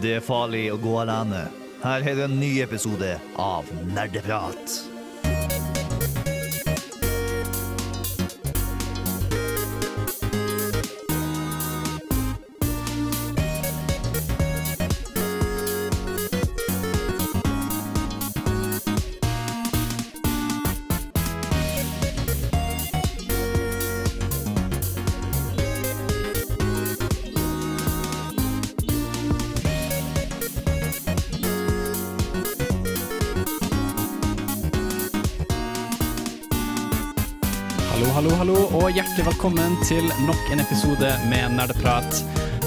[0.00, 1.44] Det er farlig å gå alene.
[1.82, 4.91] Her er en ny episode av Nerdeprat.
[39.12, 42.20] Hjertelig velkommen til nok en episode med Nerdeprat.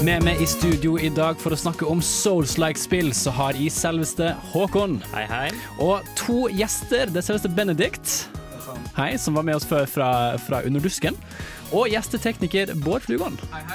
[0.06, 3.72] Med meg i studio i dag for å snakke om Souls-like spill, så har jeg
[3.74, 5.00] selveste Håkon.
[5.10, 5.48] Hei, hei.
[5.82, 7.10] Og to gjester.
[7.10, 8.14] Det er selveste Benedikt,
[8.94, 10.12] hei, som var med oss før fra,
[10.46, 11.18] fra Underdusken.
[11.74, 13.34] Og gjestetekniker Bård Flugon.
[13.50, 13.65] Hei,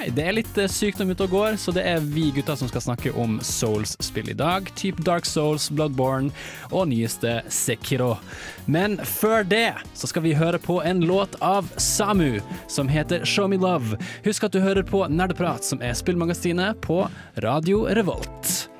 [0.00, 0.08] hei.
[0.14, 2.84] Det er litt eh, sykdom ute og går, så det er vi gutta som skal
[2.84, 4.70] snakke om Souls-spill i dag.
[4.78, 6.32] Typ Dark Souls, Bloodborne
[6.70, 8.14] og nyeste Sekiro.
[8.70, 13.50] Men før det så skal vi høre på en låt av Samu som heter Show
[13.50, 13.98] Me Love.
[14.24, 17.02] Husk at du hører på Nerdeprat, som er spillmagasinet på
[17.44, 18.70] Radio Revolt.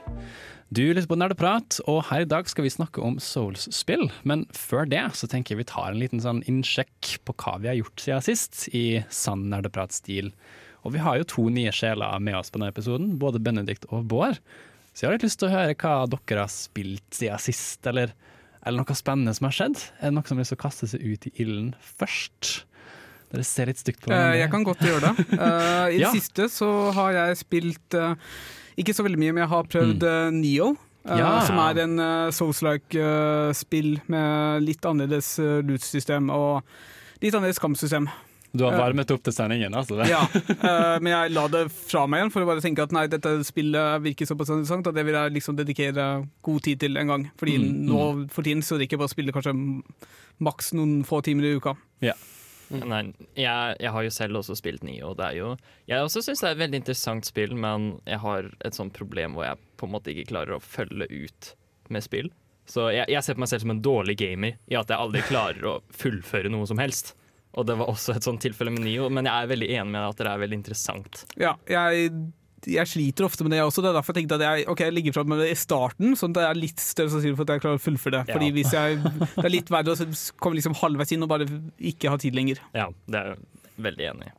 [0.71, 4.07] Du lytter på Nerdeprat, og her i dag skal vi snakke om Souls-spill.
[4.23, 7.73] Men før det så tenker jeg vi tar en liten sånn innsjekk på hva vi
[7.73, 10.31] har gjort siden sist, i sann nerdeprat-stil.
[10.85, 14.07] Og vi har jo to nye sjeler med oss på denne episoden, både Benedikt og
[14.09, 14.39] Bård.
[14.95, 18.15] Så jeg har litt lyst til å høre hva dere har spilt siden sist, eller,
[18.67, 19.77] eller noe spennende som har skjedd.
[20.01, 21.71] Er det noe som har lyst til å kaste seg ut i ilden
[22.01, 22.65] først?
[23.31, 24.17] Dere ser litt stygt på meg.
[24.19, 24.39] hverandre.
[24.41, 25.27] Jeg kan godt gjøre det.
[25.41, 26.11] Eh, I det Ja.
[26.17, 28.15] siste så har jeg spilt eh,
[28.83, 30.41] ikke så veldig mye, men jeg har prøvd mm.
[30.41, 30.73] Neo.
[31.05, 31.21] eh.
[31.21, 31.29] Ja.
[31.47, 36.65] Som er en uh, Souls-like-spill med litt annerledes uh, loot-system og
[37.23, 38.09] litt annerledes kampsystem.
[38.53, 39.95] Du har varmet opp til sendingen, altså.
[40.01, 40.09] Det.
[40.11, 43.05] Ja, eh, men jeg la det fra meg igjen for å bare tenke at nei,
[43.13, 46.09] dette spillet virker såpass interessant at det vil jeg liksom dedikere
[46.43, 47.29] god tid til en gang.
[47.39, 48.03] Fordi Mm, nå
[48.35, 49.55] for tiden så rekker jeg bare å spille kanskje
[50.43, 51.77] maks noen få timer i uka.
[52.03, 52.17] Ja
[52.71, 53.01] Nei,
[53.35, 55.49] jeg, jeg har jo selv også spilt Nio, og det er jo
[55.91, 59.35] Jeg også syns det er et veldig interessant spill, men jeg har et sånt problem
[59.35, 61.49] hvor jeg på en måte ikke klarer å følge ut
[61.91, 62.29] med spill.
[62.71, 65.25] Så jeg, jeg ser på meg selv som en dårlig gamer i at jeg aldri
[65.27, 67.17] klarer å fullføre noe som helst.
[67.59, 70.05] Og det var også et sånt tilfelle med Nio, men jeg er veldig enig med
[70.05, 71.25] at det er veldig interessant.
[71.41, 72.13] Ja, jeg,
[72.71, 73.83] jeg sliter ofte med det også.
[73.83, 76.15] Det er derfor jeg tenkte at jeg, okay, jeg ligger frem med det i starten,
[76.19, 78.25] sånn at jeg er litt større sannsynlig for at jeg klarer å fullføre det.
[78.29, 78.37] Ja.
[78.37, 81.49] Fordi hvis jeg, Det er litt verre å komme liksom halvveis inn og bare
[81.93, 82.63] ikke ha tid lenger.
[82.77, 83.43] Ja, det er jeg
[83.89, 84.37] veldig enig i.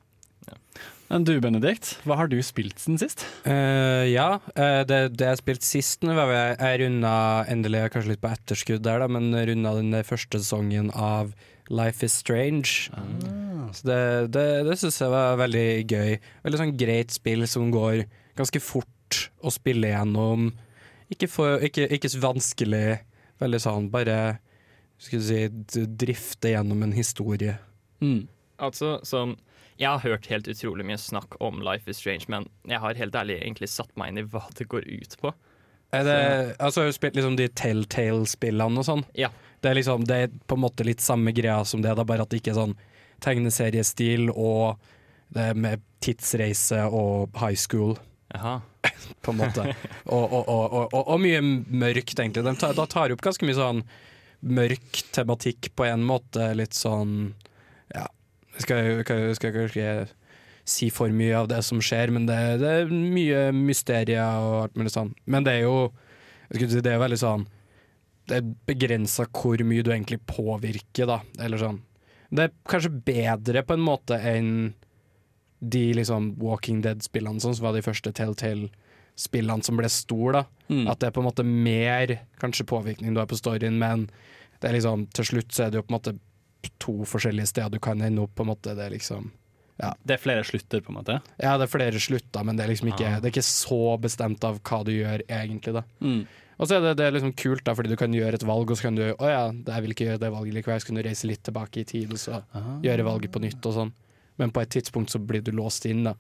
[1.12, 3.26] Men du, Benedikt, hva har du spilt siden sist?
[3.44, 7.16] Uh, ja, uh, det, det jeg spilte sist nå, var jeg, jeg runda
[7.52, 11.34] endelig kanskje litt på etterskudd der, da, men runda den første sesongen av
[11.72, 12.92] Life is Strange.
[13.72, 14.02] Så det,
[14.36, 16.18] det, det syns jeg var veldig gøy.
[16.44, 18.04] Veldig sånn greit spill som går
[18.40, 20.52] ganske fort å spille gjennom.
[21.12, 22.86] Ikke, for, ikke, ikke så vanskelig.
[23.42, 24.18] Veldig sånn bare
[25.02, 25.40] skal si,
[25.86, 27.58] drifte gjennom en historie.
[28.04, 28.28] Mm.
[28.62, 29.38] Altså, som
[29.80, 33.16] Jeg har hørt helt utrolig mye snakk om Life is Strange, men jeg har helt
[33.18, 35.32] ærlig egentlig satt meg inn i hva det går ut på.
[35.92, 36.20] Er det,
[36.60, 39.02] altså, Har du spilt liksom de Telltale-spillene og sånn.
[39.18, 39.32] Ja.
[39.62, 42.26] Det er liksom Det er på en måte litt samme greia som det, da bare
[42.26, 42.78] at det ikke er sånn
[43.22, 44.82] tegneseriestil og
[45.32, 47.96] det er med tidsreise og high school,
[48.34, 48.60] Jaha.
[49.24, 49.68] på en måte.
[50.06, 52.44] og, og, og, og, mye mørkt, egentlig.
[52.44, 53.84] De tar, da tar opp ganske mye sånn
[54.42, 56.52] mørk tematikk på en måte.
[56.58, 57.36] Litt sånn
[57.94, 58.08] Ja,
[58.58, 59.94] skal, jeg skal kanskje
[60.68, 64.78] si for mye av det som skjer, men det, det er mye mysterier og alt
[64.80, 65.14] mulig sånn.
[65.26, 65.92] Men det er jo
[66.52, 67.48] si, Det er veldig sånn
[68.32, 71.20] Det er begrensa hvor mye du egentlig påvirker, da.
[71.44, 71.82] Eller sånn.
[72.32, 74.52] Det er kanskje bedre på en måte enn
[75.62, 80.32] de liksom Walking Dead-spillene, sånn som var de første Telltale-spillene som ble store.
[80.42, 80.88] da Mm.
[80.88, 84.06] At det er på en måte mer kanskje påvirkning du har på storyen, men
[84.62, 86.20] det er liksom til slutt så er det jo på en måte
[86.80, 88.34] to forskjellige steder du kan ende opp.
[88.36, 89.32] på en måte Det er liksom
[90.06, 91.22] Det er flere slutter, på en måte.
[91.42, 93.20] Ja, det er flere slutter, men det er liksom ikke, Ah.
[93.20, 95.74] det er ikke så bestemt av hva du gjør egentlig.
[95.74, 96.28] da Mm.
[96.60, 98.70] Og så er det, det er liksom kult, da fordi du kan gjøre et valg,
[98.70, 101.00] og så kan du Å ja, jeg vil ikke gjøre det valget likevel, så kan
[101.00, 102.42] du reise litt tilbake i tid og så
[102.86, 103.94] gjøre valget på nytt og sånn.
[104.42, 106.16] Men på et tidspunkt så blir du låst inn, da.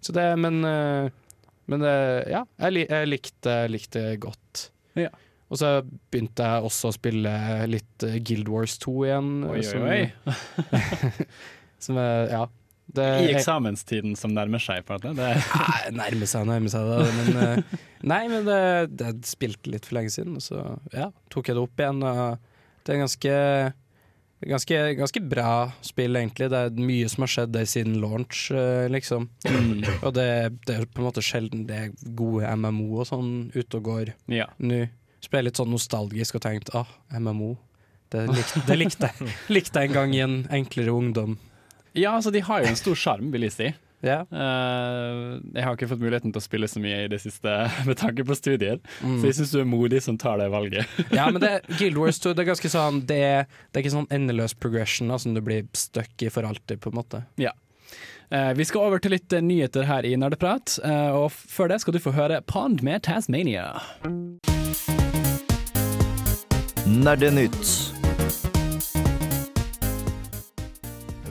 [0.00, 1.10] Så det, men eh,
[1.70, 1.96] Men det,
[2.32, 4.70] ja, jeg, jeg likte, likte godt.
[4.98, 5.10] Ja.
[5.50, 5.68] Og så
[6.10, 7.32] begynte jeg også å spille
[7.70, 9.28] litt eh, Guild Wars 2 igjen.
[9.46, 10.00] Oi, oi, som, oi.
[11.84, 12.40] Som er, ja.
[12.96, 14.82] Det, I eksamenstiden som nærmer seg.
[14.88, 15.12] på det.
[15.18, 17.10] Det er Nei, nærme seg, nærmer seg det.
[17.18, 17.76] Men, eh,
[18.12, 18.60] nei, men det,
[18.98, 20.64] det spilte litt for lenge siden, og så
[20.96, 22.02] ja, tok jeg det opp igjen.
[22.84, 23.36] Det er ganske
[24.40, 25.48] Ganske, ganske bra
[25.84, 26.46] spill, egentlig.
[26.48, 28.46] Det er mye som har skjedd der siden launch,
[28.88, 29.26] liksom.
[29.44, 29.82] Mm.
[29.98, 30.24] Og det,
[30.64, 34.14] det er på en måte sjelden det er gode MMO og sånn ute og går
[34.32, 34.46] Ja.
[34.56, 34.86] nå.
[35.20, 36.88] Så ble jeg litt sånn nostalgisk og tenkte ah,
[37.20, 37.50] MMO.
[38.08, 39.10] Det likte, det likte,
[39.52, 41.36] likte jeg en gang i en enklere ungdom.
[41.94, 43.70] Ja, altså de har jo en stor sjarm, vil jeg si.
[44.00, 44.22] Ja.
[44.32, 47.52] Uh, jeg har ikke fått muligheten til å spille så mye i det siste
[47.88, 49.18] med tanke på studier, Mm.
[49.20, 50.88] så jeg syns du er modig som tar det valget.
[51.18, 53.92] ja, men det, Guild Wars 2 det er ganske sånn Det er, det er ikke
[53.98, 57.20] sånn endeløs progression da, som du blir stuck i for alltid, på en måte.
[58.30, 61.80] Eh, vi skal over til litt eh, nyheter her i Nerdeprat, eh, og før det
[61.82, 63.72] skal du få høre Pond med Tasmania.
[66.86, 67.89] Nerdenytt.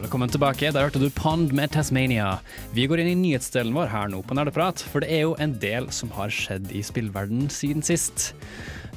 [0.10, 0.72] Velkommen tilbake.
[0.74, 2.40] Der hørte du Pond med Tasmania.
[2.74, 5.52] Vi går inn i nyhetsdelen vår her nå på Nerdeprat, for det er jo en
[5.62, 8.32] del som har skjedd i spillverden siden sist.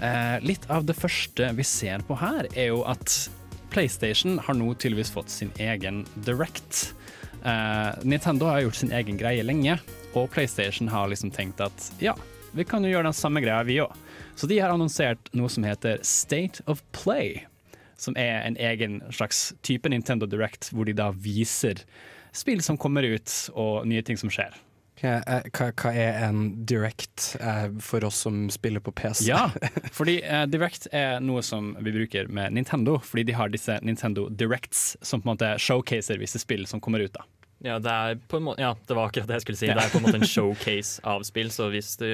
[0.00, 3.18] Eh, litt av det første vi ser på her, er jo at
[3.76, 6.94] PlayStation har nå tydeligvis fått sin egen Direct.
[7.44, 9.76] Eh, Nintendo har gjort sin egen greie lenge,
[10.16, 12.16] og PlayStation har liksom tenkt at ja,
[12.56, 13.92] vi kan jo gjøre den samme greia, vi òg.
[14.32, 17.42] Så de har annonsert noe som heter State of Play
[18.02, 21.84] som er en egen slags type Nintendo Direct, hvor de da viser
[22.34, 24.54] spill som kommer ut, og nye ting som skjer.
[25.02, 29.24] Hva, er- hva, er en direct eh, for oss som spiller på PC?
[29.26, 29.48] Ja,
[29.96, 34.28] fordi eh, Direct er noe som vi bruker med Nintendo, fordi de har disse Nintendo
[34.30, 37.12] Directs som på en måte showcaser visse spill som kommer ut.
[37.16, 37.26] da.
[37.62, 39.68] Ja, det er på en måte Ja, det var akkurat det jeg skulle si.
[39.70, 42.08] Det er på en måte en showcase av spill, så hvis du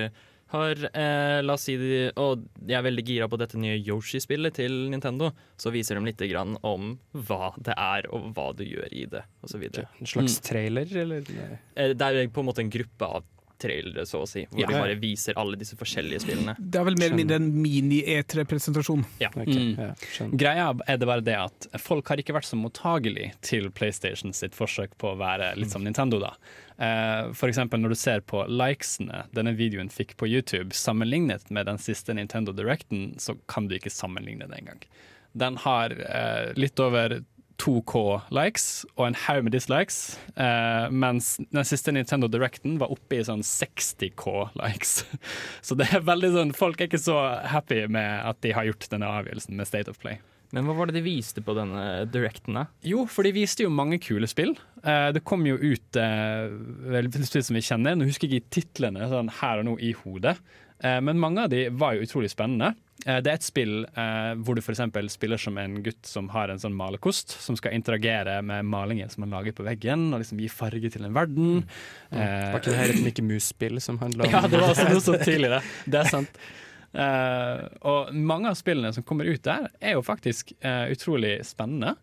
[0.52, 4.56] har eh, La oss si de, Og jeg er veldig gira på dette nye Yoshi-spillet
[4.58, 5.30] til Nintendo.
[5.60, 6.94] Så viser de litt grann om
[7.28, 9.66] hva det er, og hva du gjør i det, osv.
[9.68, 11.28] En slags trailer, eller?
[11.74, 13.26] Eh, det er på en måte en gruppe av
[13.58, 14.66] trailere, så å si, hvor Ja.
[14.66, 16.56] de bare viser alle disse forskjellige spillene.
[16.58, 19.04] Det er vel mer eller mindre en mini-E3-presentasjon.
[19.26, 19.76] Ok, Mm.
[19.78, 20.26] ja.
[20.36, 24.52] Greia er det bare det at folk har ikke vært så mottagelig til PlayStation sitt
[24.54, 26.18] forsøk på å være litt som Nintendo.
[26.20, 26.32] da.
[26.78, 31.66] Eh, For eksempel når du ser på likesene denne videoen fikk på YouTube, sammenlignet med
[31.66, 34.80] den siste Nintendo Directen, så kan du ikke sammenligne det engang.
[35.36, 37.20] Den har eh, litt over
[37.58, 38.02] 2K
[38.34, 43.26] likes og en haug med dislikes, eh, mens den siste Nintendo Directen var oppe i
[43.26, 45.02] sånn 60K likes.
[45.66, 47.18] Så det er veldig sånn, folk er ikke så
[47.50, 50.20] happy med at de har gjort denne avgjørelsen med State of Play.
[50.54, 52.64] Men hva var det de viste på denne directen, da?
[52.86, 54.54] Jo, for de viste jo mange kule spill.
[54.80, 57.98] Eh, det kom jo ut eh, spill som vi kjenner.
[57.98, 60.38] Nå husker jeg ikke titlene sånn her og nå i hodet,
[60.80, 62.72] eh, men mange av de var jo utrolig spennende.
[63.06, 64.80] Eh, det er et spill eh, hvor du f.eks.
[65.14, 69.22] spiller som en gutt som har en sånn malekost, som skal interagere med malingen som
[69.26, 71.60] han lager på veggen, og liksom gi farge til en verden.
[72.10, 74.88] Eh, Var ikke det her et Mickey Mouse-spill som handla om ja, det var også
[74.90, 75.62] noe sånt tidligere.
[75.86, 76.42] Det er sant.
[76.98, 81.94] Eh, og mange av spillene som kommer ut der, er jo faktisk eh, utrolig spennende.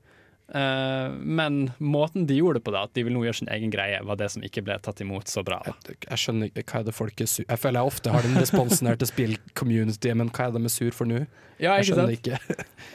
[0.53, 3.71] Eh, men måten de gjorde det på, da, at de vil nå gjøre sin egen
[3.73, 5.61] greie, var det som ikke ble tatt imot så bra.
[5.65, 8.27] Jeg, jeg skjønner ikke hva er det folk er sur Jeg føler jeg ofte har
[8.27, 11.25] den responsen her til spill-community, men hva er det de er sur for nå?
[11.55, 12.37] Ja, Jeg skjønner ikke.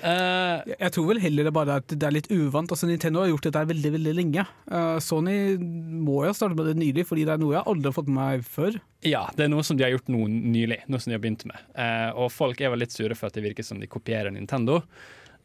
[0.04, 2.72] Uh, Jeg jeg tror vel heller det bare at det er litt uvant.
[2.74, 4.44] Altså Nintendo har gjort dette veldig veldig lenge.
[4.66, 7.88] Uh, Sony må jo ha startet med det nylig, fordi det er noe jeg aldri
[7.88, 8.76] har fått med meg før.
[9.06, 11.46] ja, det er noe som de har gjort nå nylig, noe som de har begynt
[11.48, 11.62] med.
[11.72, 14.82] Uh, og folk er vel litt sure for at det virker som de kopierer Nintendo.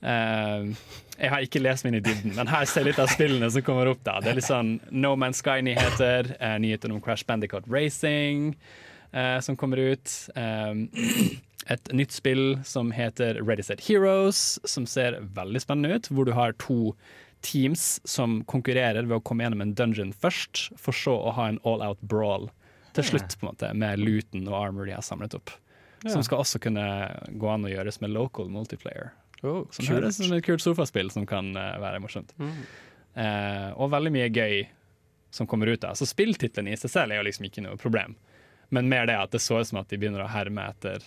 [0.06, 0.72] Eh,
[1.16, 3.64] jeg har ikke lest min i dybden, men her ser jeg litt av spillene som
[3.66, 4.04] kommer opp.
[4.04, 8.52] da Det er litt sånn No Man's Sky-nyheter, uh, nyheter om Crash Bandicoot Racing
[9.16, 10.30] eh, som kommer ut.
[10.36, 10.74] Eh,
[11.68, 16.10] et nytt spill som heter Ready Set Heroes, som ser veldig spennende ut.
[16.12, 16.94] Hvor du har to
[17.46, 21.62] teams som konkurrerer ved å komme gjennom en dungeon først, for så å ha en
[21.64, 22.50] all out brawl
[22.96, 25.52] til slutt, på en måte, med looten og armor de har samlet opp.
[26.06, 26.86] Som skal også kunne
[27.34, 29.10] gå an å gjøres med local multiplayer.
[29.46, 32.34] Oh, Som høres som et kult sofaspill som kan uh, være morsomt.
[33.16, 34.66] Eh, og veldig mye gøy
[35.32, 35.96] som kommer ut av.
[35.96, 38.18] Så spilltittelen i seg selv er jo liksom ikke noe problem.
[38.76, 41.04] Men mer det at det så ut som at de begynner å herme etter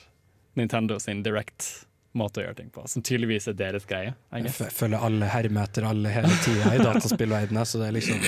[0.59, 1.69] Nintendo sin direct
[2.17, 4.15] måte å gjøre ting på, som tydeligvis er deres greie.
[4.33, 8.25] Jeg føler alle hermer etter alle hele tida i dataspillverdenen, så det er liksom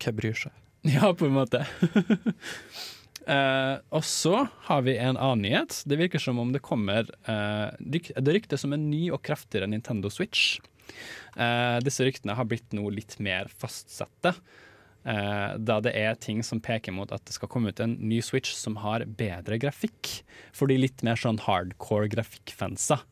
[0.00, 0.56] Hvem bryr seg?
[0.88, 1.60] Ja, på en måte.
[3.30, 5.82] Eh, og så har vi en annen nyhet.
[5.86, 10.10] Det virker som om det kommer eh, Det ryktes som en ny og kraftigere Nintendo
[10.10, 10.58] Switch.
[11.36, 14.34] Eh, disse ryktene har blitt noe litt mer fastsette.
[15.04, 18.20] eh, da det er ting som peker mot at det skal komme ut en ny
[18.24, 20.24] Switch som har bedre grafikk.
[20.52, 23.06] For de litt mer sånn hardcore grafikkfanser.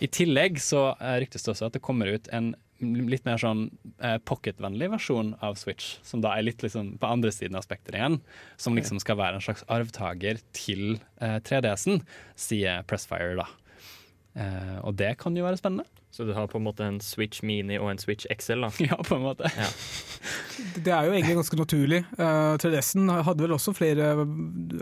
[0.00, 3.64] I tillegg så eh, ryktes det også at det kommer ut en litt mer sånn
[3.98, 7.98] eh, pocket-vennlig versjon av Switch, som da er litt liksom på andre siden av spekteret
[7.98, 8.18] igjen.
[8.60, 12.02] Som liksom skal være en slags arvtaker til eh, 3DS-en,
[12.38, 13.48] sier Pressfire, da.
[14.38, 15.88] Eh, og det kan jo være spennende.
[16.14, 18.70] Så du har på en måte en Switch Mini og en Switch XL, da.
[18.86, 19.50] Ja, på en måte.
[20.84, 21.98] Det er jo egentlig ganske naturlig.
[22.18, 24.08] Uh, 3DS-en hadde vel også flere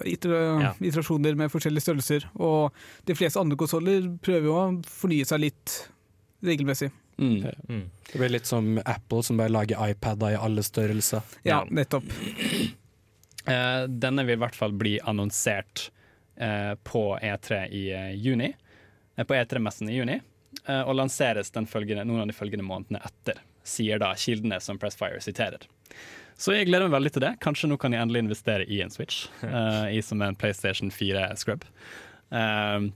[0.09, 0.71] iter Ja.
[0.81, 2.29] iterasjoner med forskjellige størrelser.
[2.41, 2.73] Og
[3.09, 5.75] de fleste andre konsoller prøver jo å fornye seg litt
[6.47, 6.93] regelmessig.
[7.19, 7.47] Mm.
[7.69, 7.85] Mm.
[8.13, 11.23] Det blir litt som Apple, som bare lager iPader i alle størrelser.
[11.43, 11.65] Ja, Ja.
[11.71, 12.05] nettopp.
[13.47, 15.85] Eh, denne vil i hvert fall bli annonsert
[16.35, 18.49] eh, på E3 i eh, juni.
[19.17, 20.17] Eh, på E3-messen i juni.
[20.67, 24.81] eh, og lanseres den følgende, noen av de følgende månedene etter, sier da kildene som
[24.83, 25.63] Pressfire siterer.
[26.37, 27.33] Så jeg gleder meg veldig til det.
[27.41, 31.63] Kanskje nå kan jeg endelig investere i en Switch, eh, i som en PlayStation 4-scrub.
[32.35, 32.89] Eh,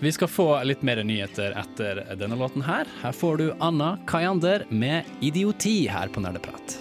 [0.00, 2.88] vi skal få litt mer nyheter etter denne låten her.
[3.02, 6.78] Her får du Anna Kayander med 'Idioti' her på Nerdeprat.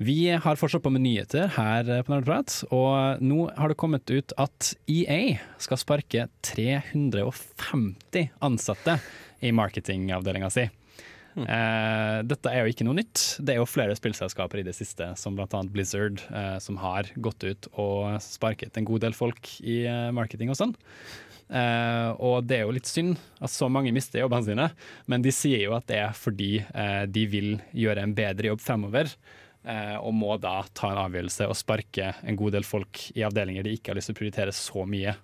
[0.00, 4.32] Vi har fortsatt på med nyheter her på Nerdeprat, og nå har det kommet ut
[4.40, 8.96] at EA skal sparke 350 ansatte
[9.40, 10.70] i marketingavdelinga si.
[11.32, 13.22] Eh, dette er jo ikke noe nytt.
[13.40, 15.62] Det er jo flere spillselskaper i det siste, som bl.a.
[15.72, 20.52] Blizzard, eh, som har gått ut og sparket en god del folk i eh, marketing
[20.52, 20.74] og sånn.
[21.52, 24.68] Eh, og det er jo litt synd at så mange mister jobbene sine,
[25.10, 28.62] men de sier jo at det er fordi eh, de vil gjøre en bedre jobb
[28.64, 29.12] fremover.
[29.64, 33.62] eh, og må da ta en avgjørelse og sparke en god del folk i avdelinger
[33.62, 35.14] de ikke har lyst til å prioritere så mye.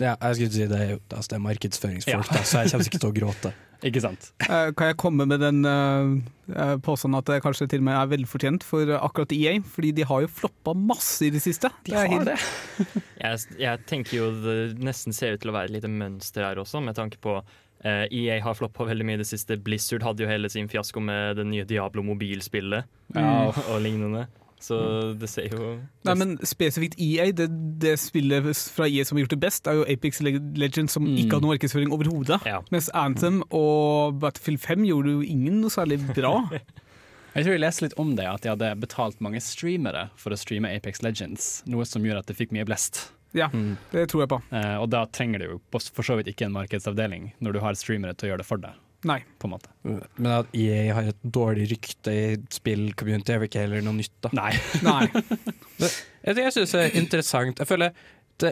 [0.00, 0.80] Ja, jeg skulle si det
[1.10, 3.52] altså, det er markedsføringsfolk, da, så jeg kommer ikke til å gråte.
[3.84, 4.30] Ikke sant?
[4.40, 8.08] Eh, kan jeg komme med den uh, påstanden at det kanskje til og med er
[8.08, 9.52] velfortjent for akkurat EA?
[9.60, 11.68] Fordi de har jo floppa masse i det siste.
[11.84, 12.38] De det har helt- det.
[13.26, 16.58] Jeg, jeg tenker jo det nesten ser ut til å være et lite mønster her
[16.62, 19.60] også, med tanke på uh, EA har floppa veldig mye i det siste.
[19.60, 23.52] Blizzard hadde jo hele sin fiasko med det nye Diablo mobilspillet Ja.
[23.52, 24.24] og lignende.
[24.58, 24.76] Så
[25.20, 25.74] det ser jo
[26.06, 27.46] Nei, men spesifikt EA, det,
[27.82, 31.16] det spillet fra EA som har gjort det best, er jo Apex Legends, som Mm.
[31.20, 32.40] ikke hadde noen markedsføring overhodet.
[32.48, 32.62] Ja.
[32.72, 36.34] Mens Anthem og Battlefield 5 gjorde jo ingen noe særlig bra.
[37.36, 40.38] Jeg tror jeg leste litt om det, at de hadde betalt mange streamere for å
[40.40, 43.10] streame Apex Legends, noe som gjør at det fikk mye blest.
[43.36, 43.76] Ja, Mm.
[43.92, 44.38] det tror jeg på.
[44.56, 47.74] Eh, og da trenger du jo for så vidt ikke en markedsavdeling når du har
[47.76, 48.72] streamere til å gjøre det for deg.
[49.06, 49.20] Nei.
[49.38, 49.70] på en måte.
[50.16, 54.14] Men at EA har et dårlig rykte i spill-community er vel ikke heller noe nytt,
[54.24, 54.32] da.
[54.36, 54.52] Nei.
[54.86, 55.06] Nei.
[56.26, 57.92] Det jeg syns er interessant Jeg føler
[58.42, 58.48] det,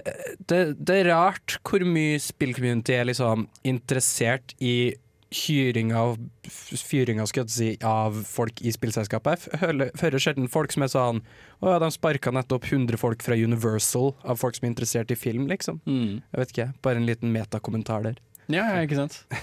[0.47, 4.95] det, det er rart hvor mye spill-community er liksom interessert i
[5.35, 9.49] hyring av fyringa skal jeg si, av folk i spillselskapet.
[9.53, 11.23] Jeg hører, hører sjelden folk som er sånn
[11.61, 15.19] Å ja, de sparka nettopp 100 folk fra Universal av folk som er interessert i
[15.19, 15.81] film, liksom.
[15.89, 16.21] Mm.
[16.23, 16.69] Jeg vet ikke.
[16.87, 18.21] Bare en liten metakommentar der.
[18.47, 19.23] Ja, ja, ikke sant.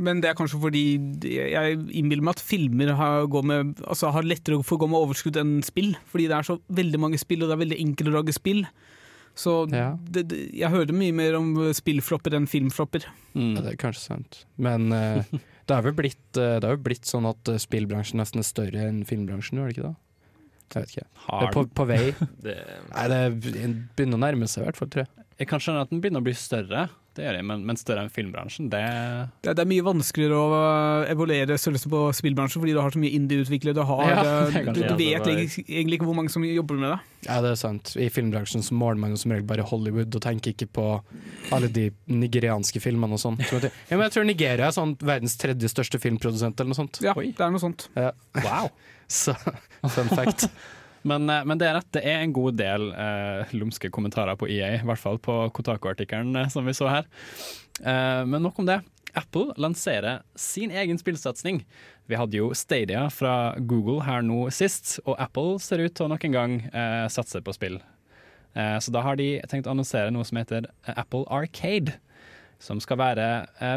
[0.00, 0.84] Men det er kanskje fordi
[1.28, 5.36] jeg innbiller meg at filmer har, med, altså har lettere for å gå med overskudd
[5.40, 5.92] enn spill.
[6.08, 8.64] Fordi det er så veldig mange spill, og det er veldig enkelt å lage spill.
[9.36, 9.92] Så Ja.
[10.10, 13.06] det, det, jeg hører mye mer om spillflopper enn filmflopper.
[13.34, 13.54] Mm.
[13.54, 14.44] Ja, det er kanskje sant.
[14.60, 18.20] Men uh, det er vel blitt, uh, det er jo blitt sånn at eh, spillbransjen
[18.20, 19.94] nesten er større enn filmbransjen, gjør det ikke da?
[20.70, 21.06] Jeg vet ikke.
[21.26, 22.02] Det er på, på vei.
[22.46, 22.56] det,
[22.92, 23.22] Nei, det
[23.96, 25.26] begynner å nærme seg i hvert fall, tror jeg.
[25.40, 26.84] Jeg kan skjønne at den begynner å bli større,
[27.20, 28.80] det gjør jeg, men, men større enn filmbransjen, det
[29.44, 33.02] Det, det er mye vanskeligere å øh, evaluere størrelsen på spillbransjen, fordi du har så
[33.02, 33.76] mye indie-utviklere.
[33.76, 34.22] Du, har, Ja,
[34.62, 36.98] er du, du vet var- egentlig, ikke hvor mange som jobber med det.
[37.28, 37.92] Ja, det er sant.
[38.00, 40.86] I filmbransjen så måler man jo som regel bare Hollywood og tenker ikke på
[41.52, 43.36] alle de nigerianske filmene og sånn.
[43.90, 47.02] Ja, men jeg tror Nigeria er sånn verdens tredje største filmprodusent eller noe sånt.
[47.04, 47.30] Ja, Oi.
[47.36, 47.88] det er noe sånt.
[48.40, 48.70] Wow!
[49.10, 49.34] Så
[49.90, 50.46] fun fact.
[51.02, 54.48] Men, eh, men det er rett, det er en god del eh, lumske kommentarer på
[54.50, 57.08] EA, i hvert fall på Kotaku-artikkelen eh, som vi så her.
[57.80, 58.80] Eh, men nok om det.
[59.14, 61.64] Apple lanserer sin egen spillsatsing.
[62.06, 66.12] Vi hadde jo Stadia fra Google her nå sist, og Apple ser ut til å
[66.12, 67.80] nok en gang eh, satse på spill.
[68.54, 71.98] Eh, så da har de tenkt å annonsere noe som heter eh, Apple Arcade.
[72.60, 73.26] Som skal være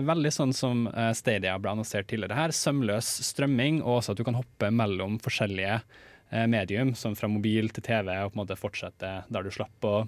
[0.04, 0.82] veldig sånn som
[1.16, 2.52] Stadia ble annonsert tidligere her.
[2.52, 6.02] Sømløs strømming, og også at du kan hoppe mellom forskjellige eh,
[6.50, 10.08] medium, som fra mobil til TV, og på en måte fortsette der du slapp, og,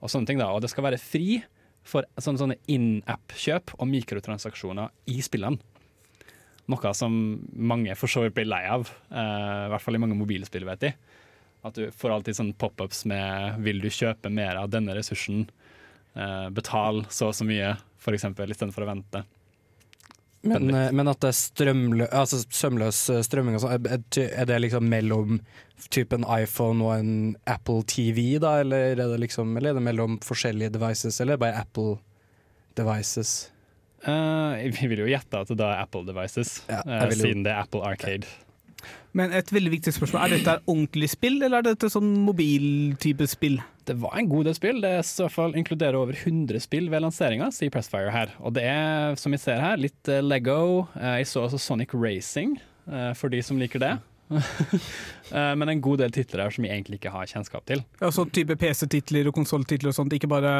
[0.00, 0.38] og sånne ting.
[0.40, 0.48] da.
[0.54, 1.42] Og det skal være fri
[1.88, 5.60] for sånne, sånne in-app-kjøp og mikrotransaksjoner i spillene.
[6.68, 7.14] Noe som
[7.56, 10.82] mange for så vidt blir lei av, eh, i hvert fall i mange mobilspill, vet
[10.84, 10.92] de.
[11.64, 15.48] At du får alltid sånne pop-ups med 'vil du kjøpe mer av denne ressursen',
[16.14, 19.24] eh, betal så og så mye, eksempel, istedenfor å vente.
[20.42, 24.60] Men, eh, men at det er strømlø altså sømløs eh, strømming og sånn, er- det
[24.62, 25.40] liksom mellom
[25.90, 30.18] typen iPhone og en Apple TV, da, eller er det liksom Eller er det mellom
[30.22, 31.98] forskjellige devices, eller er bare Apple
[32.76, 33.50] devices?
[34.06, 37.62] Eh, vi vil jo gjette at det er Apple devices, Ja, jo- siden det er
[37.64, 38.26] Apple Arcade.
[39.12, 43.58] Men et veldig viktig spørsmål, er dette ordentlig spill, eller er dette sånn mobiltype spill?
[43.88, 44.82] Det var en god del spill.
[44.84, 48.34] Det er i hvert fall inkluderer over 100 spill ved lanseringa, sier Pressfire her.
[48.44, 50.86] Og det er, som vi ser her, litt eh, Lego.
[50.98, 52.58] Eh, Jeg så også Sonic Racing,
[52.90, 53.94] eh, for de som liker det.
[55.32, 57.80] Men en god del titler her som vi egentlig ikke har kjennskap til.
[58.02, 60.50] Ja, sånn type PC-titler og konsolltitler og sånt, ikke bare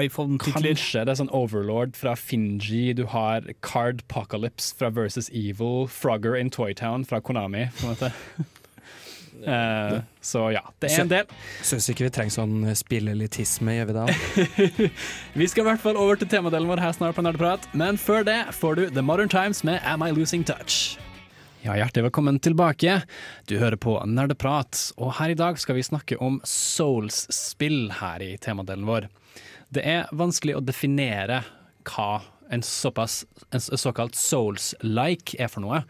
[0.00, 0.70] iPhone-titler.
[0.72, 6.38] Kanskje det er sånn Overlord fra Finji, du har Card Pocalypse fra Versus Evil, Frogger
[6.40, 8.12] in Toytown fra Konami, på en måte.
[9.40, 11.34] Eh, så ja, det er en del.
[11.64, 14.06] Syns ikke vi trenger sånn spillelitisme, gjør vi da?
[15.40, 18.26] Vi skal i hvert fall over til temadelen vår her snart på Nerdprat, men før
[18.26, 20.98] det får du The Modern Times med Am I Losing Touch?
[21.60, 23.02] Ja, Hjertelig velkommen tilbake.
[23.44, 28.34] Du hører på Nerdeprat, og her i dag skal vi snakke om Souls-spill her i
[28.40, 29.10] temadelen vår.
[29.68, 31.42] Det er vanskelig å definere
[31.88, 35.82] hva en, såpass, en såkalt Souls-like er for noe.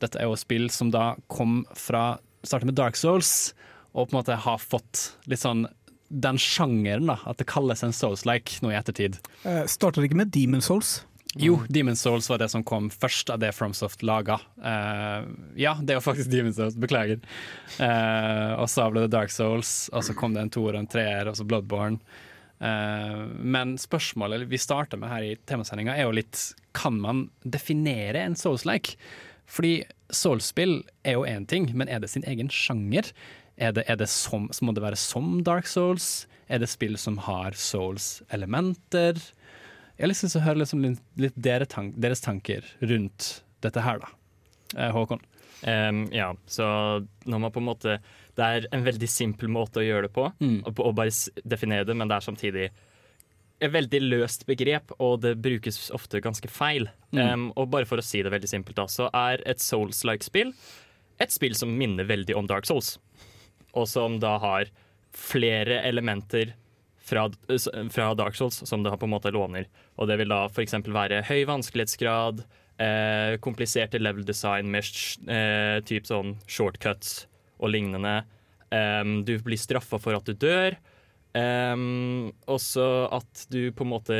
[0.00, 3.54] Dette er jo spill som da kom fra Startet med Dark Souls,
[3.92, 5.66] og på en måte har fått litt sånn
[6.08, 9.18] den sjangeren, da, at det kalles en Souls-like nå i ettertid.
[9.42, 11.00] Uh, starter det ikke med Demon Souls?
[11.36, 14.38] Jo, Demon's Souls var det som kom først av det FromSoft laga.
[14.56, 15.26] Uh,
[15.58, 17.20] ja, det er jo faktisk Demon's Souls, beklager.
[17.76, 20.90] Uh, og så ble det Dark Souls, og så kom det en toer og en
[20.90, 22.00] treer, og så Bloodborne.
[22.56, 26.40] Uh, men spørsmålet vi starter med her i temasendinga, er jo litt
[26.76, 28.96] Kan man definere en Souls-like?
[29.46, 29.84] Fordi
[30.14, 33.12] Souls-spill er jo én ting, men er det sin egen sjanger?
[33.56, 36.26] Er det, er det som, må det være som Dark Souls?
[36.48, 39.18] Er det spill som har Souls-elementer?
[39.96, 43.30] Jeg har lyst til å høre liksom litt, deres tanker rundt
[43.64, 44.10] dette her, da.
[44.76, 45.22] Eh, Håkon.
[45.66, 46.66] Um, ja, så
[47.24, 47.94] når man på en måte
[48.36, 50.58] Det er en veldig simpel måte å gjøre det på, Mm.
[50.68, 51.14] og, og bare
[51.48, 52.66] definere det, men det er samtidig
[53.60, 56.90] et veldig løst begrep, og det brukes ofte ganske feil.
[57.16, 57.20] Mm.
[57.20, 60.52] Um, og bare for å si det veldig simpelt, da, så er et Souls-like spill
[61.22, 62.96] et spill som minner veldig om Dark Souls,
[63.76, 64.70] og som da har
[65.16, 66.52] flere elementer
[67.06, 67.26] fra,
[67.92, 69.68] fra Dark Souls som det har på en måte låner.
[69.96, 70.76] Og det vil da f.eks.
[70.92, 72.42] være høy vanskelighetsgrad,
[72.82, 74.90] eh, kompliserte level design med
[75.30, 77.22] eh, typ sånn shortcuts
[77.56, 78.18] og lignende.
[78.68, 80.76] Um, du blir straffa for at du dør.
[81.36, 84.16] Um, også at du på en måte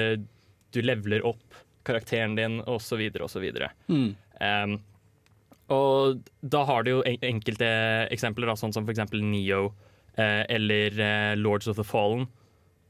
[0.75, 1.55] Du leveler opp
[1.87, 3.71] karakteren din, og så videre og så videre.
[3.89, 4.11] Mm.
[4.43, 4.75] Um,
[5.73, 7.69] og da har du jo enkelte
[8.13, 9.01] eksempler, da, sånn som f.eks.
[9.15, 9.69] Neo
[10.19, 12.27] eh, eller eh, Lords of the Fallen,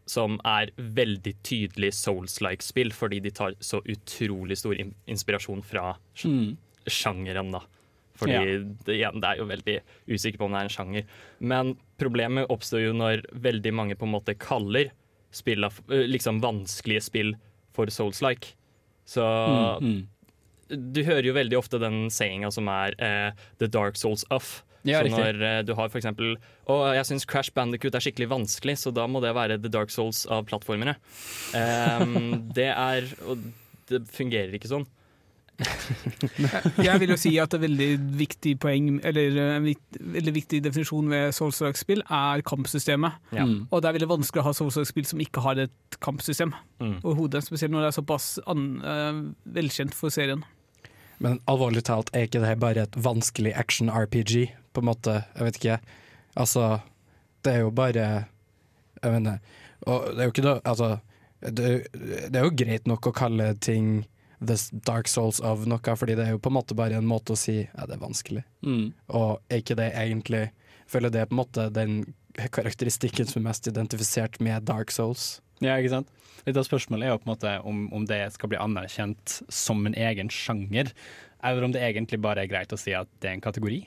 [0.09, 6.57] som er veldig tydelig Souls-like spill, fordi de tar så utrolig stor inspirasjon fra Mm.
[6.89, 7.61] sjangeren, da.
[8.17, 8.45] Fordi Ja.
[8.85, 11.05] det, igjen, det er jo veldig usikker på om det er en sjanger.
[11.41, 14.91] Men problemet oppstår jo når veldig mange på en måte kaller
[15.35, 17.35] spill av, liksom vanskelige spill
[17.77, 18.55] for Souls-like.
[19.07, 19.23] Så
[19.81, 20.07] Mm.
[20.93, 24.63] du hører jo veldig ofte den sayinga som er eh, 'the dark souls off'.
[24.87, 26.37] Ja, så når eh, du har for eksempel
[26.69, 29.91] Å, jeg syns Crash Bandicoot er skikkelig vanskelig, så da må det være The Dark
[29.91, 30.95] Souls av plattformene.
[31.55, 33.39] Um, det er Og
[33.89, 34.87] det fungerer ikke sånn.
[36.87, 37.89] Jeg vil jo si at et veldig
[38.19, 39.69] viktig poeng, eller en
[40.17, 43.17] veldig viktig definisjon ved Souls-spill er kampsystemet.
[43.37, 43.47] Ja.
[43.49, 43.63] Mm.
[43.71, 46.99] Og det er veldig vanskelig å ha Souls-spill som ikke har et kampsystem Mm.
[47.03, 47.41] overhodet.
[47.47, 49.21] Spesielt når det er såpass an, uh,
[49.57, 50.43] velkjent for serien.
[51.19, 55.15] Men alvorlig talt, er ikke det bare et vanskelig action-RPG, på en måte?
[55.39, 55.79] Jeg vet ikke.
[56.37, 56.81] Altså,
[57.45, 58.27] det er jo bare
[59.03, 59.39] Jeg mener
[59.87, 60.99] Og det er jo ikke da Altså,
[61.41, 61.71] det,
[62.29, 64.05] det er jo greit nok å kalle ting
[64.41, 67.33] The Dark Souls of noe, fordi det er jo på en måte bare en måte
[67.33, 68.45] å si ja, det er vanskelig.
[68.67, 68.93] Mm.
[69.17, 70.51] Og er ikke det egentlig
[70.91, 71.99] føler det er på en måte den
[72.53, 75.41] karakteristikken som er mest identifisert med Dark Souls.
[75.65, 76.11] Ja, ikke sant?
[76.47, 79.87] Litt av spørsmålet er jo på en måte om, om det skal bli anerkjent som
[79.89, 80.93] en egen sjanger,
[81.43, 83.81] eller om det egentlig bare er greit å si at det er en kategori.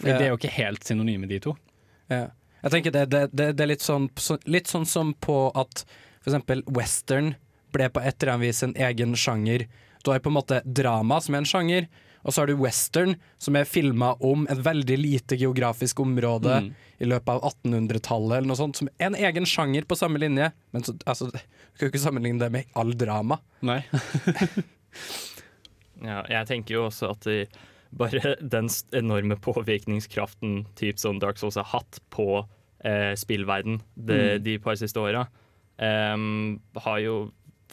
[0.00, 0.18] For Ja.
[0.18, 1.56] det er jo ikke helt synonyme, de to.
[2.12, 2.28] Ja.
[2.62, 5.84] Jeg tenker det, det, det, det er litt sånn, så, litt sånn som på at
[6.20, 7.34] for eksempel western
[7.72, 9.66] ble på et eller annet vis en egen sjanger.
[10.04, 11.88] Du har på en måte drama som er en sjanger,
[12.20, 16.72] og så har du western som er filma om et veldig lite geografisk område Mm.
[17.00, 20.50] i løpet av 1800-tallet eller noe sånt, som en egen sjanger på samme linje.
[20.72, 21.38] Men så, altså, du
[21.78, 23.40] kan jo ikke sammenligne det med all drama.
[23.62, 23.80] Nei.
[26.00, 27.42] Ja, jeg tenker jo også at de,
[27.92, 32.46] bare den enorme påvirkningskraften typ som Dark Souls har hatt på
[32.84, 35.26] eh, spillverden de, de par siste åra,
[35.76, 36.56] um,
[36.86, 37.16] har jo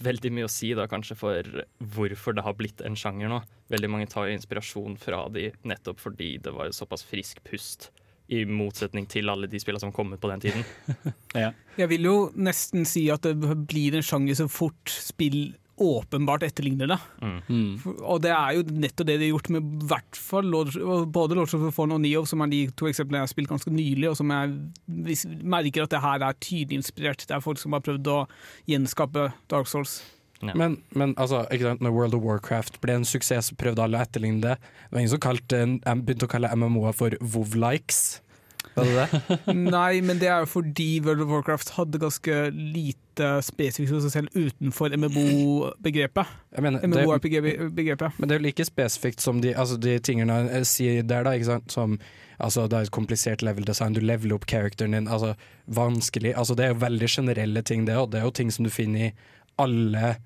[0.04, 1.54] veldig mye å si da kanskje for
[1.96, 3.42] hvorfor det har blitt en sjanger nå.
[3.74, 7.90] Veldig mange tar jo inspirasjon fra de nettopp fordi det var såpass frisk pust.
[8.28, 10.66] I motsetning til alle de spillene som kom ut på den tiden.
[11.38, 11.54] Ja.
[11.78, 13.38] Jeg vil jo nesten si at det
[13.70, 16.98] blir en sjanger så fort spill åpenbart etterligner det.
[17.22, 17.72] Mm.
[18.02, 20.50] Og det er jo nettopp det de har gjort med hvert fall
[21.14, 23.52] både Lords of the Fallen og Neo, som er de to eksemplene jeg har spilt
[23.52, 27.26] ganske nylig, og som jeg merker at det her er tydelig inspirert.
[27.28, 28.20] Det er folk som har prøvd å
[28.70, 30.00] gjenskape Dark Souls.
[30.42, 30.54] Ja.
[30.54, 34.06] Men, men altså, ikke sant, når World of Warcraft ble en suksess, prøvde alle å
[34.06, 34.58] etterligne det.
[34.62, 38.20] Det var ingen som kalte, begynte å kalle MMO-er for WoW-likes.
[38.78, 39.56] Var det det?
[39.78, 44.14] Nei, men det er jo fordi World of Warcraft hadde ganske lite spesifikt for seg
[44.14, 46.36] selv utenfor MMO-begrepet.
[46.62, 48.20] MMO-RPG-begrepet.
[48.20, 51.34] men det er jo like spesifikt som de, altså de tingene jeg sier der, da.
[51.34, 51.74] Ikke sant?
[51.74, 51.98] Som,
[52.38, 55.10] altså, det er et komplisert level design, du leveler opp characteren din.
[55.10, 55.34] Altså,
[55.66, 56.36] vanskelig.
[56.38, 58.12] Altså, det er jo veldig generelle ting, det, òg.
[58.14, 59.14] det er jo ting som du finner i
[59.58, 60.18] alle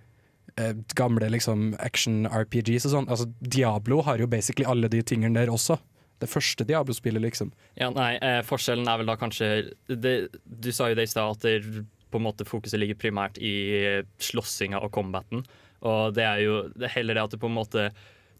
[0.59, 3.07] eh, gamle liksom, action-RPGs og sånn.
[3.07, 5.79] Altså, Diablo har jo basically alle de tingene der også.
[6.21, 7.49] Det første Diablo-spillet, liksom.
[7.79, 9.49] Ja, nei, eh, Forskjellen er vel da kanskje
[9.89, 13.39] det, Du sa jo det i stad, at det, på en måte fokuset ligger primært
[13.41, 15.45] i slåssinga og combaten.
[15.87, 17.87] Og det er jo er heller det at du på en måte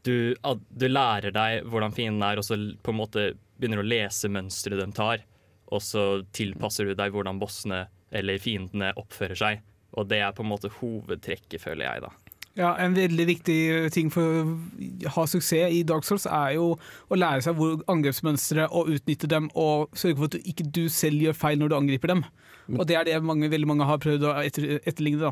[0.06, 0.34] du,
[0.70, 3.26] du lærer deg hvordan fienden er, og så på en måte
[3.62, 5.26] begynner å lese mønsteret de tar.
[5.72, 9.62] Og så tilpasser du deg hvordan bossene eller fiendene oppfører seg.
[9.96, 12.12] Og det er på en måte hovedtrekket, føler jeg, da.
[12.60, 13.58] Ja, En veldig viktig
[13.96, 16.74] ting for å ha suksess i Dark Souls er jo
[17.08, 20.84] å lære seg hvor angrepsmønstre og utnytte dem, og sørge for at du ikke du
[20.92, 22.26] selv gjør feil når du angriper dem.
[22.76, 25.32] Og Det er det mange, veldig mange har prøvd å etter, etterligne.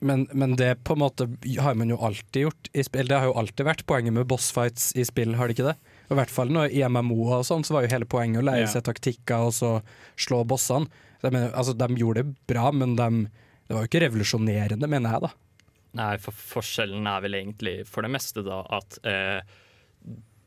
[0.00, 1.26] Men, men det på en måte
[1.60, 3.08] har man jo alltid gjort i spill.
[3.08, 5.76] Det har jo alltid vært poenget med bossfights i spill, har det ikke det?
[6.10, 8.68] I hvert fall når i MMO og sånn, så var jo hele poenget å lære
[8.72, 9.74] seg taktikker og så
[10.16, 10.88] slå bossene.
[11.20, 13.10] De, altså, de gjorde det bra, men de,
[13.68, 15.32] det var jo ikke revolusjonerende, mener jeg da.
[15.98, 19.40] Nei, for forskjellen er vel egentlig for det meste da at eh,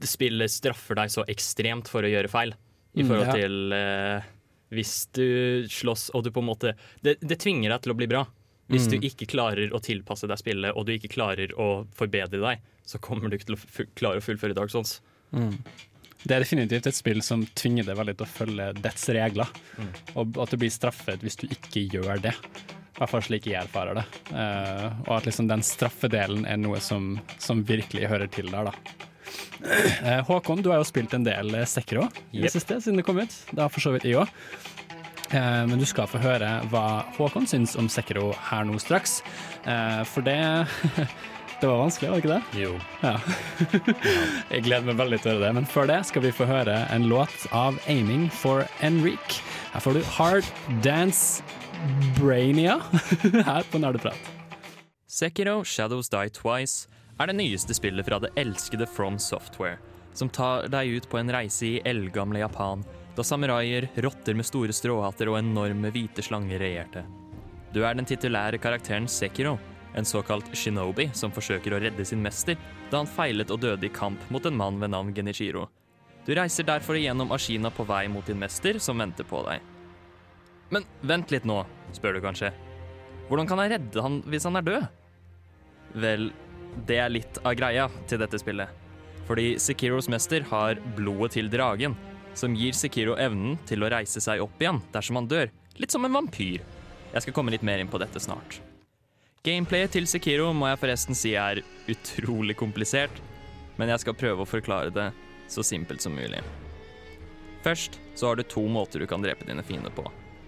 [0.03, 2.53] spillet straffer deg så ekstremt for å gjøre feil.
[2.93, 3.33] I Mm, forhold ja.
[3.41, 4.25] til eh,
[4.73, 5.25] hvis du
[5.69, 8.23] slåss og du på en måte Det, det tvinger deg til å bli bra.
[8.69, 8.91] Hvis Mm.
[9.01, 12.97] du ikke klarer å tilpasse deg spillet, og du ikke klarer å forbedre deg, så
[12.99, 15.01] kommer du ikke til å klare å fullføre Dark Souls.
[16.23, 19.49] Det er definitivt et spill som tvinger deg veldig til å følge dets regler.
[20.15, 22.33] Og at du blir straffet hvis du ikke gjør det.
[22.93, 24.03] I hvert fall slik jeg erfarer det.
[24.29, 29.09] Uh, og at liksom den straffedelen er noe som, som virkelig hører til der, da.
[29.63, 33.07] Uh, Håkon, du har jo spilt en del Sekro Sekiro i det siste, siden det
[33.07, 33.35] kom ut.
[33.49, 34.29] Det har for så vidt jeg òg.
[35.33, 36.85] Uh, men du skal få høre hva
[37.17, 39.23] Håkon syns om Sekiro her nå straks.
[39.65, 40.37] Eh, for det
[41.63, 42.59] Det var vanskelig, var det ikke det?
[42.59, 42.71] Jo.
[42.99, 43.11] Ja.
[44.51, 46.75] Jeg gleder meg veldig til å høre det, men før det skal vi få høre
[46.91, 49.39] en låt av Aiming for Enrique.
[49.71, 50.49] Her får du Hard
[50.83, 51.39] Dance
[52.19, 52.81] Brainia
[53.47, 54.27] her på Nerdeprat.
[55.07, 59.79] Sekiro Shadows Die Twice er det nyeste spillet fra det elskede From Software,
[60.11, 62.83] som tar deg ut på en reise i eldgamle Japan,
[63.15, 67.07] da samuraier, rotter med store stråhatter og enorme hvite slanger regjerte.
[67.71, 69.55] Du er den titulære karakteren Sekiro,
[69.95, 72.57] en såkalt shinobi som forsøker å redde sin mester
[72.91, 75.67] da han feilet og døde i kamp mot en mann ved navn Genichiro.
[76.25, 79.59] Du reiser derfor igjennom Ashina på vei mot din mester, som venter på deg.
[80.71, 81.59] Men vent litt nå,
[81.93, 82.53] spør du kanskje.
[83.27, 84.87] Hvordan kan jeg redde han hvis han er død?
[86.03, 86.31] Vel,
[86.87, 88.71] det er litt av greia til dette spillet.
[89.27, 91.95] Fordi Sikiros mester har blodet til dragen,
[92.33, 95.51] som gir Sikiro evnen til å reise seg opp igjen dersom han dør.
[95.79, 96.63] Litt som en vampyr.
[97.13, 98.59] Jeg skal komme litt mer inn på dette snart.
[99.43, 101.59] Gameplayet til Sekiro må jeg forresten si er
[101.91, 103.17] utrolig komplisert,
[103.75, 105.09] men jeg skal prøve å forklare det
[105.51, 106.39] så simpelt som mulig.
[107.65, 110.05] Først så har du to måter du kan drepe dine fiender på.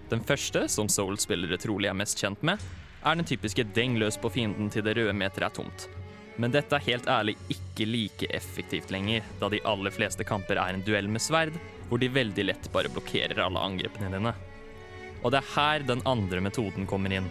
[0.08, 2.64] Den første, som Soul-spillere trolig er mest kjent med,
[3.04, 5.90] er den typiske deng løs på fienden til det røde meteret er tomt.
[6.40, 10.72] Men dette er helt ærlig ikke like effektivt lenger, da de aller fleste kamper er
[10.72, 14.38] en duell med sverd, hvor de veldig lett bare blokkerer alle angrepene dine.
[15.20, 17.28] Og det er her den andre metoden kommer inn,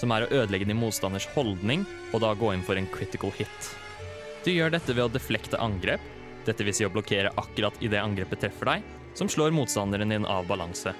[0.00, 3.70] som er å ødelegge din motstanders holdning, og da gå inn for en critical hit.
[4.44, 6.02] Du gjør dette ved å deflekte angrep,
[6.46, 10.46] dette vil si å blokkere akkurat idet angrepet treffer deg, som slår motstanderen din av
[10.46, 10.92] balanse.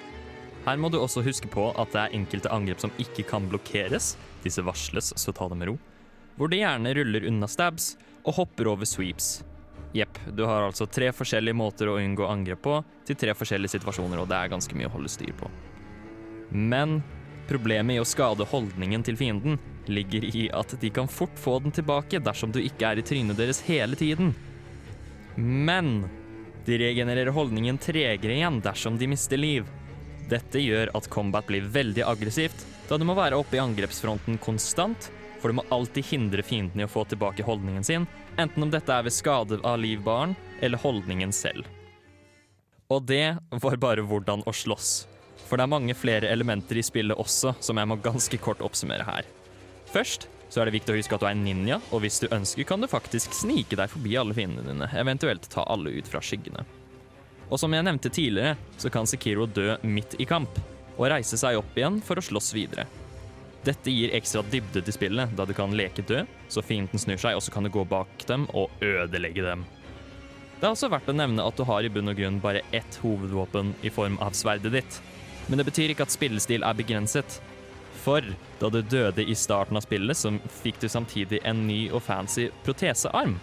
[0.66, 4.16] Her må du også huske på at det er enkelte angrep som ikke kan blokkeres,
[4.42, 5.76] disse varsles, så ta det med ro,
[6.36, 9.44] hvor de gjerne ruller unna stabs og hopper over sweeps.
[9.94, 14.20] Jepp, du har altså tre forskjellige måter å unngå angrep på til tre forskjellige situasjoner,
[14.20, 15.48] og det er ganske mye å holde styr på.
[16.50, 16.98] Men
[17.48, 21.74] problemet i å skade holdningen til fienden ligger i at de kan fort få den
[21.74, 24.34] tilbake dersom du ikke er i trynet deres hele tiden.
[25.36, 26.08] Men
[26.66, 29.68] de regenererer holdningen tregere igjen dersom de mister liv.
[30.26, 35.10] Dette gjør at combat blir veldig aggressivt, da du må være oppe i angrepsfronten konstant,
[35.38, 38.06] for du må alltid hindre fienden i å få tilbake holdningen sin,
[38.36, 41.68] enten om dette er ved skade av livbaren eller holdningen selv.
[42.90, 45.06] Og det var bare hvordan å slåss.
[45.46, 49.06] For det er mange flere elementer i spillet også, som jeg må ganske kort oppsummere
[49.06, 49.28] her.
[49.92, 52.28] Først så er det viktig å huske at du er en ninja, og hvis du
[52.30, 56.22] ønsker, kan du faktisk snike deg forbi alle fiendene dine, eventuelt ta alle ut fra
[56.22, 56.62] skyggene.
[57.46, 60.58] Og som jeg nevnte tidligere, så kan Sekiro dø midt i kamp,
[60.96, 62.86] og reise seg opp igjen for å slåss videre.
[63.66, 67.34] Dette gir ekstra dybde til spillet, da du kan leke død, så fienden snur seg,
[67.34, 69.66] og så kan du gå bak dem og ødelegge dem.
[70.56, 72.98] Det er også verdt å nevne at du har i bunn og grunn bare ett
[73.02, 75.00] hovedvåpen i form av sverdet ditt.
[75.46, 77.38] Men det betyr ikke at spillestil er begrenset.
[78.06, 78.22] For
[78.60, 80.32] da du døde i starten av spillet, så
[80.62, 83.36] fikk du samtidig en ny og fancy protesearm.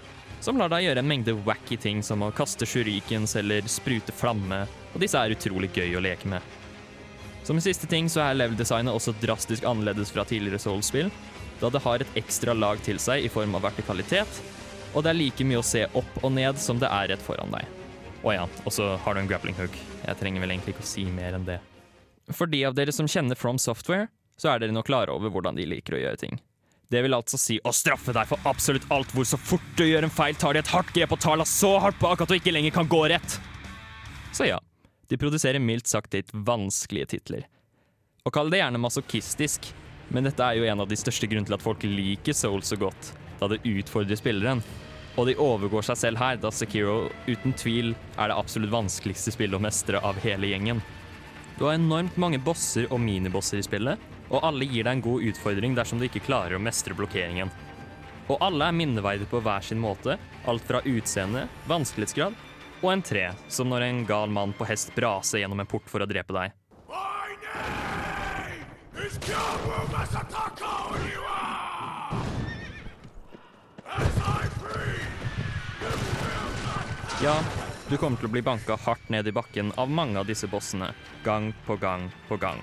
[0.43, 4.65] Som lar deg gjøre en mengde wacky ting som å kaste shurikens eller sprute flamme,
[4.91, 6.43] og disse er utrolig gøy å leke med.
[7.43, 11.11] Som en siste ting så er level-designet også drastisk annerledes fra tidligere Soul-spill,
[11.59, 14.43] da det har et ekstra lag til seg i form av vertikalitet,
[14.93, 17.51] og det er like mye å se opp og ned som det er rett foran
[17.55, 17.67] deg.
[18.23, 19.75] Å ja, og så har du en grappling hook.
[20.05, 21.59] Jeg trenger vel egentlig ikke å si mer enn det.
[22.31, 24.07] For de av dere som kjenner From Software,
[24.39, 26.39] så er dere nå klare over hvordan de liker å gjøre ting.
[26.93, 30.05] Det vil altså si å straffe deg for absolutt alt hvor så fort du gjør
[30.05, 32.37] en feil, tar de et hardt grep og tar deg så hardt bak at du
[32.37, 33.39] ikke lenger kan gå rett.
[34.33, 34.59] Så ja,
[35.09, 37.47] de produserer mildt sagt litt vanskelige titler.
[38.23, 39.67] Og kall det gjerne masochistisk,
[40.13, 42.77] men dette er jo en av de største grunnene til at folk liker Soul så
[42.79, 44.63] godt, da det utfordrer spilleren.
[45.17, 49.57] Og de overgår seg selv her, da Sekiro uten tvil er det absolutt vanskeligste spillet
[49.57, 50.81] å mestre av hele gjengen.
[51.57, 54.01] Du har enormt mange bosser og minibosser i spillet,
[54.33, 57.51] og alle gir deg en god utfordring dersom du ikke klarer å mestre blokkeringen.
[58.31, 60.17] Og alle er minneverdige på hver sin måte,
[60.49, 62.35] alt fra utseende, vanskelighetsgrad
[62.83, 66.03] og en tre, som når en gal mann på hest braser gjennom en port for
[66.03, 66.51] å drepe deg.
[77.23, 77.37] Ja,
[77.93, 80.87] du kommer til å bli banka hardt ned i bakken av mange av disse bossene,
[81.21, 82.61] gang på gang på gang.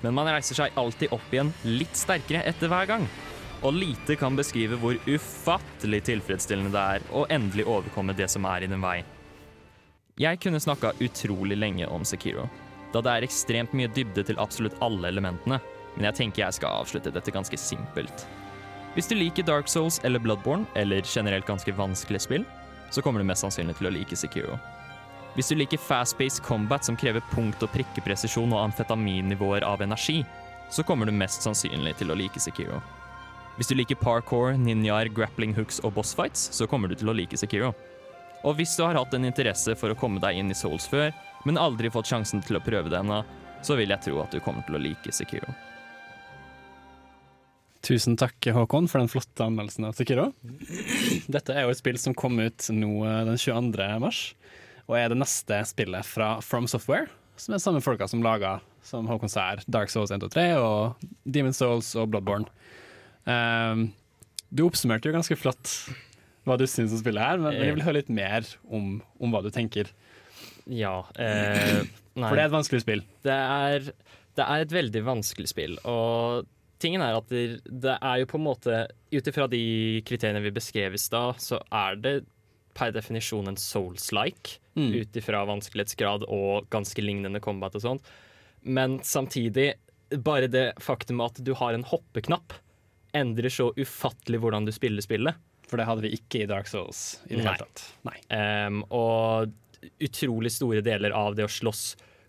[0.00, 3.04] Men man reiser seg alltid opp igjen litt sterkere etter hver gang.
[3.62, 8.64] Og lite kan beskrive hvor ufattelig tilfredsstillende det er å endelig overkomme det som er
[8.64, 9.02] i din vei.
[10.20, 12.48] Jeg kunne snakka utrolig lenge om Sekiro,
[12.96, 15.60] da det er ekstremt mye dybde til absolutt alle elementene,
[15.98, 18.24] men jeg tenker jeg skal avslutte dette ganske simpelt.
[18.96, 22.48] Hvis du liker Dark Souls eller Bloodborne, eller generelt ganske vanskelige spill,
[22.92, 24.58] så kommer du mest sannsynlig til å like Sekiro.
[25.32, 30.20] Hvis du liker fast-paced combat som krever punkt- og prikkepresisjon og amfetaminnivåer av energi,
[30.70, 32.82] så kommer du mest sannsynlig til å like Sekiro.
[33.56, 37.36] Hvis du liker parkour, ninjaer, grappling hooks og bossfights, så kommer du til å like
[37.36, 37.72] Sekiro.
[38.44, 41.12] Og hvis du har hatt en interesse for å komme deg inn i Souls før,
[41.48, 43.22] men aldri fått sjansen til å prøve det ennå,
[43.62, 45.48] så vil jeg tro at du kommer til å like Sekiro.
[47.82, 50.28] Tusen takk, Håkon, for den flotte anmeldelsen av Sekiro.
[51.26, 53.88] Dette er jo et spill som kom ut nå eh, den 22.
[54.02, 54.20] mars,
[54.86, 59.10] og er det neste spillet fra From Software, som er samme folka som laga, som
[59.10, 62.46] Håkon sa her, Dark Souls 1 og 3 og Demon Souls og Bloodborne.
[63.26, 63.88] Um,
[64.54, 65.74] du oppsummerte jo ganske flott
[66.46, 69.42] hva du syns om spillet her, men jeg vil høre litt mer om, om hva
[69.42, 69.90] du tenker.
[70.70, 71.82] Ja eh,
[72.14, 72.28] Nei.
[72.28, 73.02] For det er et vanskelig spill.
[73.26, 73.86] Det er,
[74.38, 76.46] det er et veldig vanskelig spill, og
[76.82, 79.62] tingen er at det, er jo på en måte Ut ifra de
[80.08, 82.14] kriteriene vi beskrev i stad, så er det
[82.72, 84.56] per definisjon en souls-like.
[84.72, 84.90] Mm.
[85.02, 88.12] Ut ifra vanskelighetsgrad og ganske lignende combat og sånt.
[88.62, 89.74] Men samtidig,
[90.24, 92.56] bare det faktum at du har en hoppeknapp,
[93.12, 95.36] endrer så ufattelig hvordan du spiller spillet.
[95.68, 97.52] For det hadde vi ikke i Dark Souls i det Nei.
[97.52, 97.84] hele tatt.
[98.08, 98.16] Nei.
[98.32, 99.52] Um, og
[100.02, 101.84] utrolig store deler av det å slåss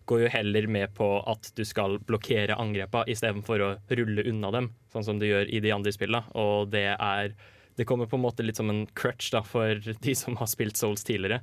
[0.09, 4.69] går jo heller med på at du skal blokkere angrepa istedenfor å rulle unna dem,
[4.93, 6.23] sånn som du gjør i de andre spillene.
[6.35, 7.35] Og det er
[7.73, 10.77] Det kommer på en måte litt som en crutch da, for de som har spilt
[10.77, 11.39] Souls tidligere.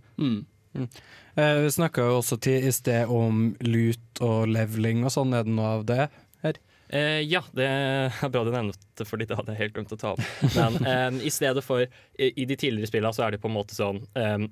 [1.35, 5.35] Eh, vi snakka jo også til, i sted om loot og leveling og sånn.
[5.35, 6.05] Er det noe av det
[6.45, 6.61] her?
[6.91, 10.15] Eh, ja, det er bra du nevnte fordi det hadde jeg helt glemt å ta
[10.17, 10.23] opp.
[10.57, 13.55] Men eh, i stedet for I, i de tidligere spillene så er det på en
[13.55, 14.49] måte sånn em,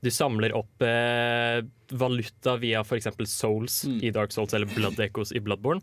[0.00, 1.60] Du samler opp eh,
[1.90, 3.10] valuta via f.eks.
[3.28, 5.82] Souls i Dark Souls eller Blood Echoes i Bloodborne.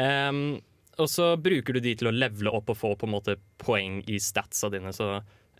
[0.00, 0.60] Um,
[1.00, 4.00] og så bruker du de til å levele opp og få på en måte poeng
[4.08, 4.92] i statsa dine.
[4.96, 5.10] Så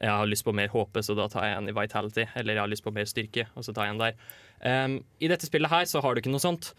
[0.00, 2.24] jeg har lyst på mer HP, så da tar jeg en i Vitality.
[2.40, 4.22] Eller jeg har lyst på mer styrke, og så tar jeg en der.
[4.64, 6.72] Um, I dette spillet her så har du ikke noe sånt,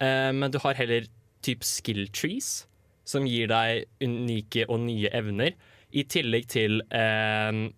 [0.00, 1.08] um, men du har heller
[1.44, 2.66] type skill trees,
[3.06, 5.56] som gir deg unike og nye evner,
[5.96, 7.68] i tillegg til em,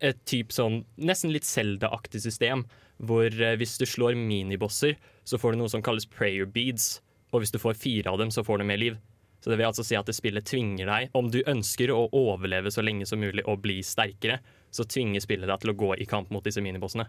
[0.00, 2.64] et typ sånn nesten litt Zelda-aktig system,
[3.02, 7.00] hvor eh, hvis du slår minibosser, så får du noe som kalles prayer beads,
[7.32, 8.96] og hvis du får fire av dem, så får du mer liv.
[9.44, 12.70] Så det vil altså si at det spillet tvinger deg, om du ønsker å overleve
[12.72, 14.40] så lenge som mulig og bli sterkere,
[14.74, 17.06] så tvinger spillet deg til å gå i kamp mot disse minibossene.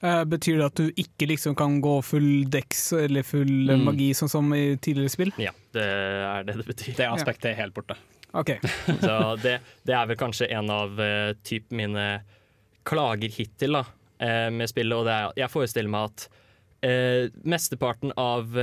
[0.00, 3.84] Eh, betyr det at du ikke liksom kan gå full dex eller full Mm.
[3.84, 5.32] magi, sånn som i tidligere spill?
[5.38, 6.96] Ja, det er det det betyr.
[6.96, 7.96] Det aspektet er helt borte.
[8.34, 8.50] OK.
[9.00, 12.06] Så det, det er vel kanskje en av uh, typ mine
[12.84, 14.96] klager hittil da, uh, med spillet.
[14.96, 16.26] Og det er, jeg forestiller meg at
[16.84, 18.58] uh, mesteparten av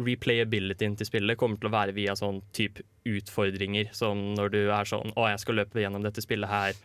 [0.00, 3.92] replayabilityen til spillet kommer til å være via sånn type utfordringer.
[3.96, 6.84] Som når du er sånn Å, jeg skal løpe gjennom dette spillet her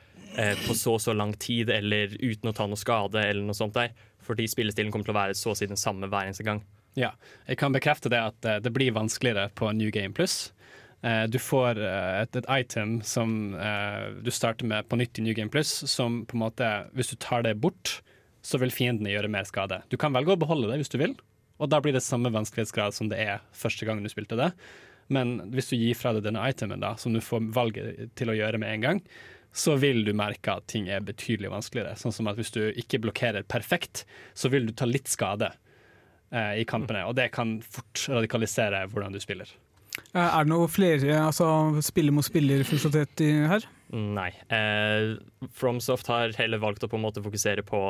[0.63, 3.76] på så og så lang tid, eller uten å ta noe skade, eller noe sånt
[3.76, 3.91] der.
[4.24, 6.62] Fordi spillestilen kommer til å være så å si den samme hver eneste gang.
[6.95, 7.10] Ja,
[7.50, 10.54] jeg kan bekrefte det at det blir vanskeligere på New Game Plus.
[11.02, 15.26] Eh, Du får eh, et, et item som eh, du starter med på nytt i
[15.26, 18.00] New Game Plus, som på en måte, hvis du tar det bort,
[18.46, 19.82] så vil fiendene gjøre mer skade.
[19.90, 21.18] Du kan velge å beholde det hvis du vil,
[21.62, 24.50] og da blir det samme vanskelighetsgrad som det er første gang du spilte det.
[25.14, 28.38] Men hvis du gir fra deg denne itemen, da, som du får valget til å
[28.38, 29.02] gjøre med en gang,
[29.54, 31.98] så vil du merke at ting er betydelig vanskeligere.
[32.00, 35.52] Sånn som at hvis du ikke blokkerer perfekt, så vil du ta litt skade
[36.32, 39.52] eh, i kampene, og det kan fort radikalisere hvordan du spiller.
[40.13, 41.47] Eh, Er det noe flere altså,
[41.84, 43.65] spiller mot spiller-funksjonalitet her?
[43.91, 44.30] Nei.
[44.47, 45.17] Eh,
[45.58, 47.82] FromSoft har heller valgt å på en måte fokusere på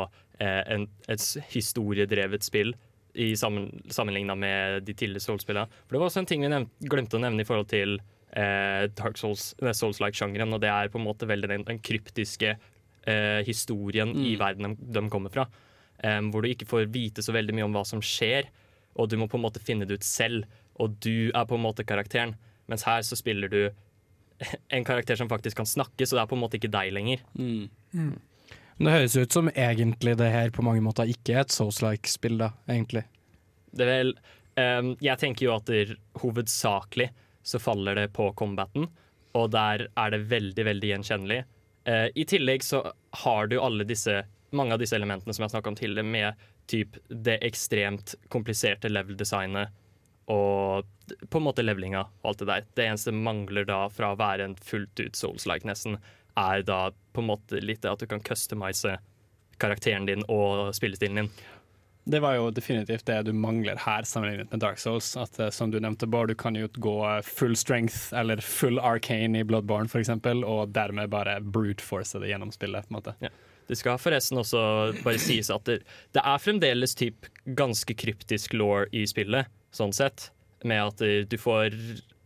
[0.41, 2.73] eh, en, et historiedrevet spill
[3.13, 5.69] i sammen, sammenligna med de tidligere Souls-spillene.
[5.85, 7.99] For det var også en ting vi nevnt, glemte å nevne i forhold til
[8.33, 12.55] eh, Dark Souls, nei, Souls-like-sjangeren, og det er på en måte veldig den, den kryptiske
[12.55, 15.49] eh, historien i verden de, de kommer fra.
[16.01, 18.47] Hvor du ikke får vite så veldig mye om hva som skjer,
[18.97, 20.47] og du må på en måte finne det ut selv.
[20.79, 22.35] Og du er på en måte karakteren,
[22.71, 23.61] mens her så spiller du
[24.75, 27.23] en karakter som faktisk kan snakke, så det er på en måte ikke deg lenger.
[28.81, 32.39] Men det høres ut som egentlig det her på mange måter ikke er et Souls-like-spill,
[32.41, 33.05] da, egentlig.
[33.71, 34.15] Det er vel
[34.57, 37.11] um, Jeg tenker jo at det, hovedsakelig
[37.45, 38.89] så faller det på combaten,
[39.37, 41.43] og der er det veldig, veldig gjenkjennelig.
[41.87, 42.83] Uh, I tillegg så
[43.23, 46.97] har du alle disse mange av disse elementene som jeg snakka om tidligere, med typ
[47.09, 49.71] det ekstremt kompliserte level-designet
[50.29, 50.87] og
[51.29, 52.67] på en måte levelinga og alt det der.
[52.77, 55.97] Det eneste mangler da fra å være en fullt ut souls-like nesten,
[56.39, 58.97] er da på en måte litt det at du kan customize
[59.61, 61.33] karakteren din og spillestilen din.
[62.03, 65.13] Det var jo definitivt det du mangler her sammenlignet med Dark Souls.
[65.21, 68.79] At eh, som du nevnte, Bård, du kan jo gå eh, full strength eller full
[68.81, 70.09] arcane i Bloodborne f.eks.,
[70.41, 72.87] og dermed bare brute force det gjennom spillet.
[72.89, 73.31] på en måte.
[73.69, 74.61] Det skal forresten også
[75.05, 75.77] bare sies at det,
[76.11, 80.29] det er fremdeles typ ganske kryptisk law i spillet, sånn sett.
[80.67, 81.73] Med at du får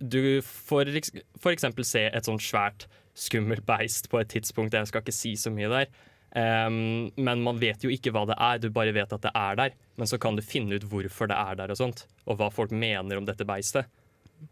[0.03, 0.91] Du får
[1.39, 4.75] for eksempel se et sånt svært skummelt beist på et tidspunkt.
[4.75, 5.87] Jeg skal ikke si så mye der.
[6.35, 9.59] Um, men man vet jo ikke hva det er, du bare vet at det er
[9.59, 9.77] der.
[9.95, 12.73] Men så kan du finne ut hvorfor det er der, og sånt Og hva folk
[12.75, 13.87] mener om dette beistet.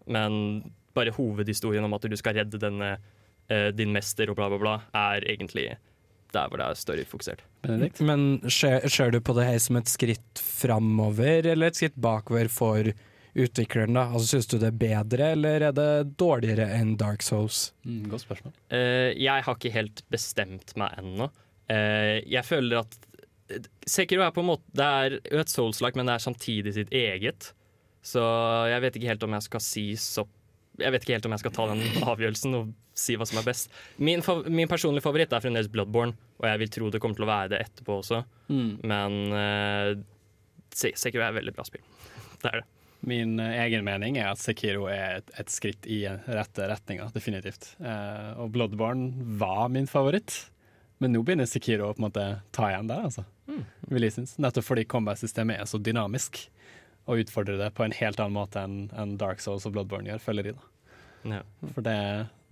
[0.07, 0.63] Men
[0.95, 4.77] bare hovedhistorien om at du skal redde denne uh, din mester og bla, bla, bla,
[4.95, 5.73] er egentlig
[6.35, 7.43] der hvor det er storyfokusert.
[7.63, 8.01] Benedikt?
[8.05, 12.51] Men ser, ser du på det her som et skritt framover, eller et skritt bakover
[12.51, 12.91] for
[13.33, 13.95] utvikleren?
[13.97, 14.07] da?
[14.09, 17.71] Altså, Syns du det er bedre, eller er det dårligere enn Dark Souls?
[17.87, 18.53] Mm, godt spørsmål.
[18.73, 21.29] Uh, jeg har ikke helt bestemt meg ennå.
[21.71, 23.01] Uh, jeg føler at
[23.87, 27.51] Sekiro er på en måte Det er et souls-like, men det er samtidig sitt eget.
[28.03, 28.23] Så
[28.71, 30.25] jeg vet ikke helt om jeg skal si så
[30.81, 33.47] Jeg vet ikke helt om jeg skal ta den avgjørelsen og si hva som er
[33.47, 33.73] best.
[34.01, 37.27] Min, fa min personlige favoritt er fremdeles Bloodborne, og jeg vil tro det kommer til
[37.27, 38.23] å være det etterpå også.
[38.89, 39.91] Men uh,
[40.73, 41.83] Sekiro er et veldig bra spill.
[42.43, 42.69] Det er det.
[43.03, 47.73] Min eh, egen mening er at Sekiro er et, et skritt i rette retninga, definitivt.
[47.83, 50.37] Uh, og Bloodborne var min favoritt,
[51.03, 53.25] men nå begynner Sekiro å på en måte ta igjen der, altså.
[53.91, 54.37] Vil jeg synes.
[54.39, 56.45] Nettopp fordi combat-systemet er så dynamisk,
[57.07, 60.23] og utfordrer det på en helt annen måte enn en Dark Souls og Bloodborne gjør,
[60.23, 60.69] føler de da.
[61.23, 61.41] Ja.
[61.73, 61.95] For det,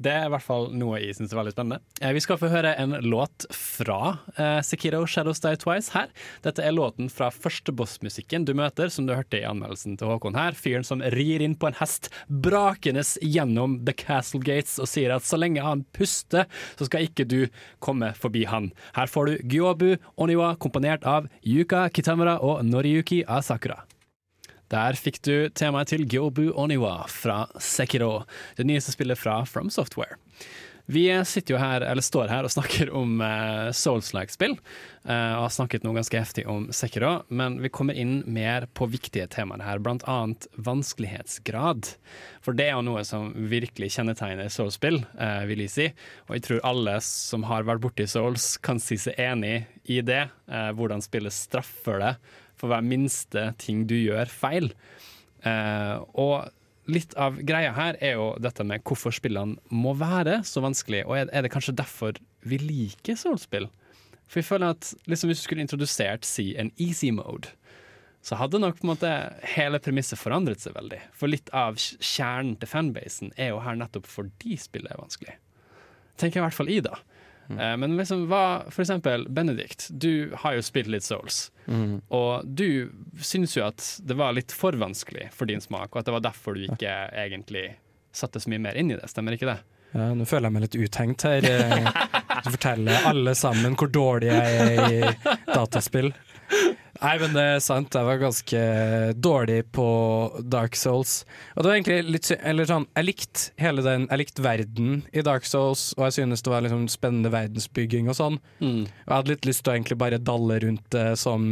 [0.02, 1.82] det er i hvert fall noe jeg syns er veldig spennende.
[2.00, 6.10] Eh, vi skal få høre en låt fra eh, Sekiro Shadows Die Twice her.
[6.46, 10.40] Dette er låten fra første bossmusikken du møter, som du hørte i anmeldelsen til Håkon
[10.40, 10.58] her.
[10.58, 15.28] Fyren som rir inn på en hest, brakende gjennom The Castle Gates og sier at
[15.28, 16.48] så lenge han puster,
[16.80, 17.40] så skal ikke du
[17.84, 18.72] komme forbi han.
[18.98, 19.90] Her får du Gyobu
[20.22, 23.82] Oniwa komponert av Yuka Kitamura og Noriyuki Asakura.
[24.72, 28.22] Der fikk du temaet til Gyobu Oniwa fra Sekiro,
[28.56, 30.16] det nyeste spillet fra From Software.
[30.92, 34.56] Vi sitter jo her, eller står her og snakker om uh, Souls-like-spill,
[35.06, 38.88] uh, og har snakket noe ganske heftig om Sekiro, men vi kommer inn mer på
[38.92, 41.94] viktige temaer her, annet vanskelighetsgrad.
[42.44, 45.90] For det er jo noe som virkelig kjennetegner Souls-spill, uh, vil jeg si,
[46.28, 50.30] og jeg tror alle som har vært borti Souls kan si seg enig i det,
[50.52, 52.32] Uh, hvordan spillet straffer deg
[52.62, 54.72] for hver minste ting du gjør feil.
[55.44, 56.52] Eh, og
[56.92, 61.18] litt av greia her er jo dette med hvorfor spillene må være så vanskelig, og
[61.24, 63.70] er, det kanskje derfor vi liker Souls-spill?
[64.32, 67.52] For jeg føler at liksom hvis du skulle introdusert si en easy mode,
[68.22, 69.12] så hadde nok på en måte
[69.56, 71.00] hele premisset forandret seg veldig.
[71.18, 75.34] For litt av kjernen til fanbasen er jo her nettopp fordi spillet er vanskelig.
[76.22, 77.00] Tenker jeg i hvert fall i, da.
[77.60, 81.52] Eh, Men liksom, hva, for eksempel, Benedikt, du har jo spilt litt Souls.
[82.12, 82.90] Og du
[83.24, 86.26] syns jo at det var litt for vanskelig for din smak, og at det var
[86.26, 87.76] derfor du ikke egentlig
[88.12, 89.08] satte så mye mer inn i det.
[89.10, 89.60] Stemmer ikke det?
[89.94, 91.48] Ja, nå føler jeg meg litt uthengt her.
[91.48, 91.92] Eh,
[92.42, 96.08] Du forteller alle sammen hvor dårlig jeg er i dataspill.
[97.02, 97.96] Nei, men det er sant.
[97.98, 98.60] Jeg var ganske
[99.18, 99.86] dårlig på
[100.54, 101.24] Dark Souls.
[101.56, 105.24] Og det var egentlig litt Eller sånn, jeg likte hele den Jeg likte verden i
[105.26, 108.38] Dark Souls, og jeg synes det var liksom spennende verdensbygging og sånn.
[108.86, 111.48] Og jeg hadde litt lyst til å egentlig bare dalle rundt det som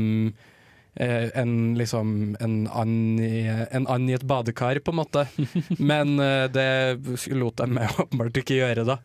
[0.93, 5.25] eh, en liksom en and, i, en and i et badekar, på en måte.
[5.91, 6.69] Men eh, det
[7.33, 8.99] lot jeg meg åpenbart ikke gjøre, da.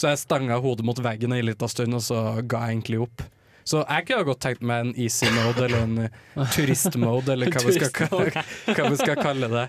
[0.00, 3.26] Så jeg stanga hodet mot veggen en liten stund, og så ga jeg egentlig opp.
[3.68, 7.62] Så jeg kunne godt tenkt meg en easy mode, eller en eh, turist-mode, eller hva
[7.66, 8.44] vi, skal, kalle-
[8.76, 9.66] hva vi skal kalle det.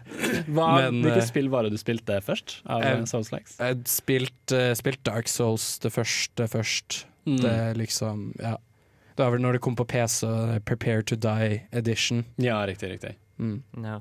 [0.48, 3.58] Hva, Men, hvilke eh, spill var det du spilte først av uh, Souls Likes?
[3.60, 7.06] Jeg spilte spilt, eh, spilt Dark Souls det første først.
[7.26, 7.38] Mm.
[7.44, 8.56] Det liksom, ja.
[9.16, 10.26] Det var vel når det kom på PC,
[10.66, 12.24] Prepare to Die Edition.
[12.42, 13.16] Ja, riktig, riktig.
[13.38, 13.60] Mm.
[13.84, 14.00] Ja.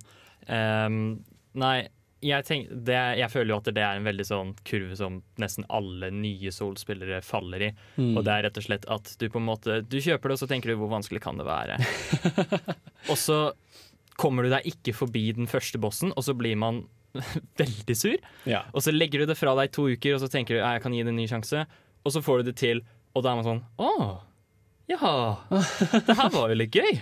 [0.87, 1.25] Um,
[1.59, 1.89] nei,
[2.21, 5.67] jeg, tenk, det, jeg føler jo at det er en veldig sånn kurve som nesten
[5.73, 7.71] alle nye solspillere faller i.
[7.97, 8.13] Mm.
[8.13, 10.43] Og det er rett og slett at du på en måte Du kjøper det, og
[10.43, 11.81] så tenker du hvor vanskelig kan det være?
[13.11, 13.41] og så
[14.21, 16.85] kommer du deg ikke forbi den første bossen, og så blir man
[17.63, 18.19] veldig sur.
[18.49, 18.67] Ja.
[18.75, 20.85] Og så legger du det fra deg i to uker, og så tenker du jeg
[20.85, 21.65] kan gi det en ny sjanse.
[22.05, 22.85] Og så får du det til,
[23.17, 24.11] og da er man sånn Å,
[24.91, 25.15] ja.
[26.07, 27.01] Det her var jo litt gøy.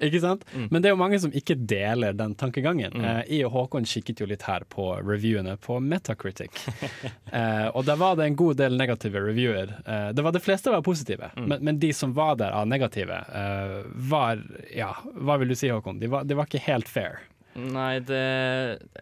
[0.00, 0.44] Ikke sant?
[0.54, 0.68] Mm.
[0.70, 2.92] Men det er jo mange som ikke deler den tankegangen.
[2.94, 3.04] Mm.
[3.04, 6.50] Eh, jeg og Håkon kikket jo litt her på reviewene på Metacritic.
[7.32, 9.72] eh, og der var det en god del negative reviewer.
[9.86, 11.48] Eh, det var De fleste var positive, Mm.
[11.48, 14.38] men, men de som var der av negative, eh, var
[14.74, 15.98] Ja, hva vil du si, Håkon?
[16.00, 17.20] De var, de var ikke helt fair.
[17.58, 18.18] Nei, det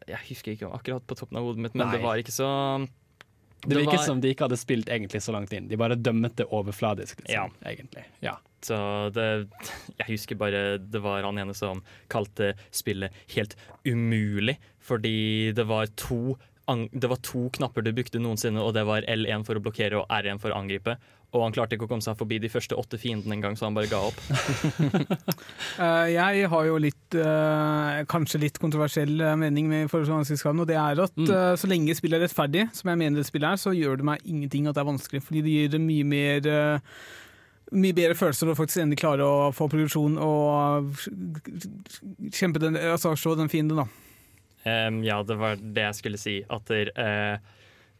[0.08, 1.96] Jeg husker ikke akkurat på toppen av hodet mitt, men Nei.
[1.96, 2.48] det var ikke så
[3.66, 5.66] Det virket var- som de ikke hadde spilt egentlig så langt inn.
[5.68, 7.48] De bare dømmet det overfladisk, liksom, Ja.
[7.68, 8.04] egentlig.
[8.22, 8.36] Ja.
[8.66, 8.76] Så
[9.14, 9.28] det
[9.96, 13.56] Jeg husker bare det var han ene som kalte spillet helt
[13.86, 16.36] umulig, fordi det var to
[16.66, 20.08] det var to knapper du brukte noensinne, og det var L1 for å blokkere og
[20.10, 20.96] R1 for å angripe.
[21.34, 23.76] Og han klarte ikke å komme seg forbi de første åtte fiendene engang, så han
[23.76, 24.18] bare ga opp.
[25.78, 30.64] uh, jeg har jo litt, uh, kanskje litt kontroversiell eh, mening med forhold til vanskelighetsgraden,
[30.64, 31.30] og det er at Mm.
[31.30, 34.06] uh, så lenge spillet er rettferdig, som jeg mener det spillet er, så gjør det
[34.08, 36.50] meg ingenting at det er vanskelig, fordi det gir det mye mer
[37.74, 40.92] mye bedre følelser du faktisk endelig klarer å få produksjon og
[42.34, 43.88] kjempe den, altså slå den fienden, da.
[44.66, 46.40] Um, ja, det var det jeg skulle si.
[46.50, 47.36] At eh,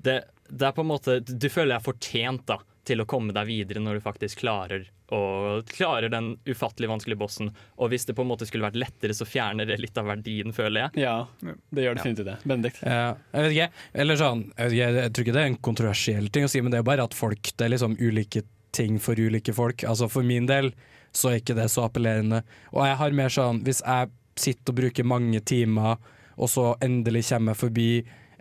[0.02, 0.16] det,
[0.50, 3.82] det er på en måte Du føler deg fortjent da til å komme deg videre
[3.82, 7.52] når du faktisk klarer og klarer den ufattelig vanskelige bossen.
[7.78, 10.54] Og hvis det på en måte skulle vært lettere, så fjerner det litt av verdien,
[10.54, 11.04] føler jeg.
[11.06, 12.36] ja, det gjør definitivt det.
[12.42, 12.82] Benedikt?
[12.82, 13.68] Ja, jeg vet ikke.
[14.02, 16.62] Eller sånn, jeg, vet ikke, jeg tror ikke det er en kontroversiell ting å si,
[16.62, 18.42] men det er bare at folk Det er liksom ulike
[18.76, 19.84] ting for ulike folk.
[19.88, 20.72] Altså For min del
[21.16, 22.42] så er ikke det så appellerende.
[22.74, 25.96] Og jeg har mer sånn Hvis jeg sitter og bruker mange timer,
[26.36, 27.90] og så endelig kommer jeg forbi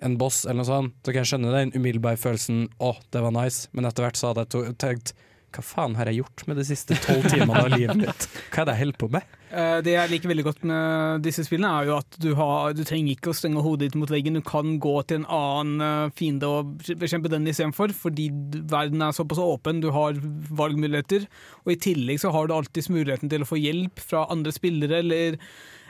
[0.04, 3.32] en boss, eller noe sånt, så kan jeg skjønne den umiddelbare følelsen 'å, det var
[3.32, 5.14] nice', men etter hvert så hadde jeg tenkt
[5.56, 8.26] hva faen har jeg gjort med de siste tolv timene av livet mitt?
[8.52, 9.36] Hva er det jeg holder på med?
[9.56, 12.84] Eh, Det jeg liker veldig godt med disse spillene, er jo at du, har, du
[12.88, 14.38] trenger ikke å stenge hodet ditt mot veggen.
[14.40, 18.28] Du kan gå til en annen eh, fiende og bekjempe den istedenfor, fordi
[18.72, 19.80] verden er såpass åpen.
[19.84, 20.20] Du har
[20.60, 21.30] valgmuligheter.
[21.66, 25.00] Og i tillegg så har du alltids muligheten til å få hjelp fra andre spillere
[25.04, 25.40] eller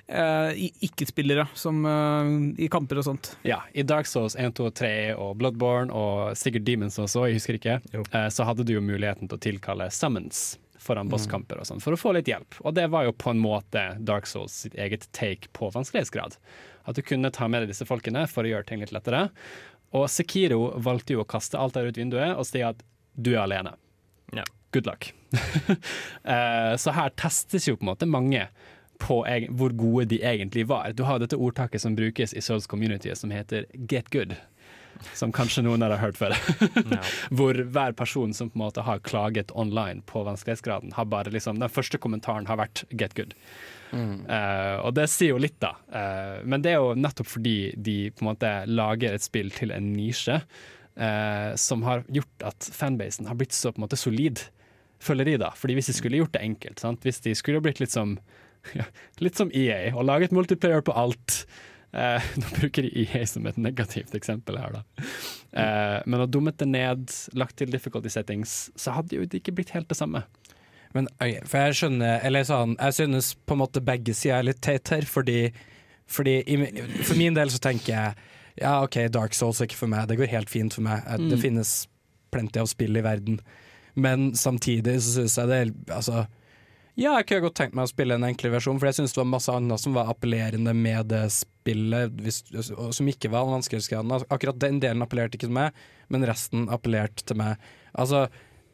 [0.07, 3.31] ikke-spillere, som eh, i kamper og sånt.
[3.47, 7.39] Ja, i Dark Souls 1, 2 og 3 og Bloodborne og sikkert Demons også, jeg
[7.39, 11.65] husker ikke, eh, så hadde du jo muligheten til å tilkalle summons foran bosskamper og
[11.65, 12.59] sånn, for å få litt hjelp.
[12.61, 16.37] Og det var jo på en måte Dark Souls sitt eget take på vanskelighetsgrad.
[16.85, 19.31] At du kunne ta med deg disse folkene for å gjøre ting litt lettere.
[19.97, 22.85] Og Sekiro valgte jo å kaste alt der ut vinduet og si at
[23.17, 23.73] du er alene.
[24.35, 24.45] Ja.
[24.75, 25.13] Good luck.
[26.25, 28.47] Eh, så her testes jo på en måte mange
[28.99, 30.91] på hvor gode de egentlig var.
[30.93, 34.35] Du har dette ordtaket som brukes i Souls Community som heter 'get good'.
[35.13, 36.31] Som kanskje noen har hørt før.
[37.35, 41.59] Hvor hver person som på en måte har klaget online på vanskelighetsgraden, har bare liksom
[41.59, 43.35] Den første kommentaren har vært 'get good'.
[43.95, 45.75] Eh, og det sier jo litt, da.
[45.91, 49.71] Uh, men det er jo nettopp fordi de på en måte lager et spill til
[49.75, 54.41] en nisje uh, som har gjort at fanbasen har blitt så på en måte solid,
[55.03, 55.53] føler de da.
[55.55, 57.05] Fordi hvis de skulle gjort det enkelt, sant?
[57.05, 58.44] hvis de skulle blitt litt som ja,
[59.23, 61.43] litt som EA og laget multiplayer på alt.
[61.95, 65.05] Eh, nå bruker de EA som et negativt eksempel her, da.
[65.55, 67.07] Eh, men å dummet det ned,
[67.37, 70.25] lagt til difficulty settings, så hadde jo det ikke blitt helt det samme.
[70.95, 71.09] Men
[71.43, 74.87] for jeg skjønner Eller sånn, jeg synes på en måte begge sider er litt teit
[74.93, 75.49] her, fordi,
[76.07, 76.55] fordi i,
[77.03, 80.15] For min del så tenker jeg ja, OK, Dark Souls er ikke for meg, det
[80.15, 81.01] går helt fint for meg.
[81.03, 81.25] Mm.
[81.27, 81.71] Det finnes
[82.31, 83.41] plenty av spill i verden.
[83.99, 86.21] Men samtidig så syns jeg det er Altså,
[86.95, 89.19] ja, jeg kunne godt tenkt meg å spille en enklere versjon, for jeg syns det
[89.19, 92.41] var masse annet som var appellerende med det spillet, hvis,
[92.71, 94.13] som ikke var vanskelighetsgraden.
[94.31, 95.75] Akkurat den delen appellerte ikke til meg,
[96.13, 97.59] men resten appellerte til meg.
[97.99, 98.27] Altså,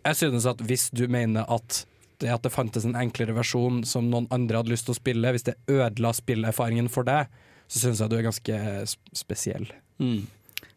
[0.06, 1.86] jeg synes at hvis du mener at
[2.22, 5.34] det at det fantes en enklere versjon som noen andre hadde lyst til å spille,
[5.34, 7.32] hvis det ødela spillerfaringen for deg,
[7.72, 8.60] så syns jeg du er ganske
[9.18, 9.66] spesiell.
[9.98, 10.28] Mm.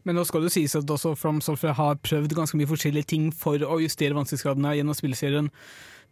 [0.05, 3.31] Men nå skal det sies at også From Software har prøvd ganske mye forskjellige ting
[3.37, 5.51] for å justere vanskelighetsgradene gjennom spilleserien.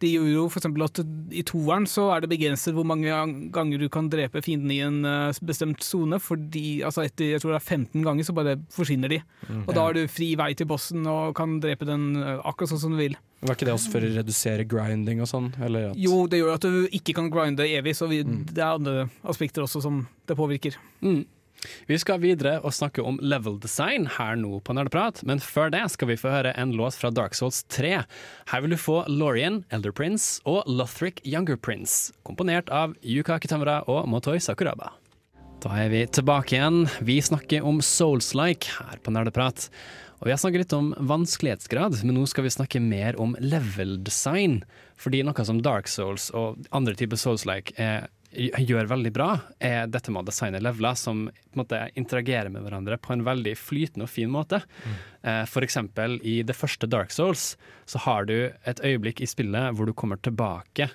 [0.01, 1.01] De gjorde jo for eksempel at
[1.33, 3.11] I toeren så er det begrenset hvor mange
[3.53, 6.19] ganger du kan drepe fienden i en eh, bestemt sone.
[6.19, 9.21] fordi altså Etter jeg tror det er 15 ganger så bare forsvinner de.
[9.65, 12.83] Og da har du fri vei til bossen og kan drepe den eh, akkurat sånn
[12.85, 13.17] som du vil.
[13.43, 15.49] Var ikke det også for å redusere grinding og sånn?
[15.63, 18.77] Eller at Jo, det gjør at du ikke kan grinde evig, så vi, det er
[18.77, 20.77] andre aspekter også som det påvirker.
[21.03, 21.25] Mm.
[21.87, 25.83] Vi skal videre og snakke om level design her nå på Nerdeprat, men før det
[25.93, 27.93] skal vi få høre en låt fra Dark Souls 3.
[28.51, 33.81] Her vil du få Lorien, Elder Prince og Lothric Younger Prince, komponert av Yuka Kitamura
[33.87, 34.91] og Motoi Sakuraba.
[35.63, 36.81] Da er vi tilbake igjen.
[37.07, 39.69] Vi snakker om Souls-like her på Nerdeprat.
[40.19, 43.95] Og vi har snakket litt om vanskelighetsgrad, men nå skal vi snakke mer om level
[44.03, 44.61] design.
[44.99, 49.29] Fordi noe som Dark Souls og andre typer Souls-like er gjør veldig bra,
[49.61, 51.25] er dette med å designe leveler som
[51.57, 54.63] måte interagerer med hverandre på en veldig flytende og fin måte.
[54.83, 55.45] Mm.
[55.49, 57.53] For eksempel i det første Dark Souls
[57.89, 60.89] så har du et øyeblikk i spillet hvor du kommer tilbake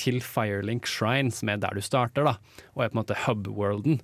[0.00, 4.00] til Firelink Shrine, som er der du starter, da, og er på en måte hub-worlden.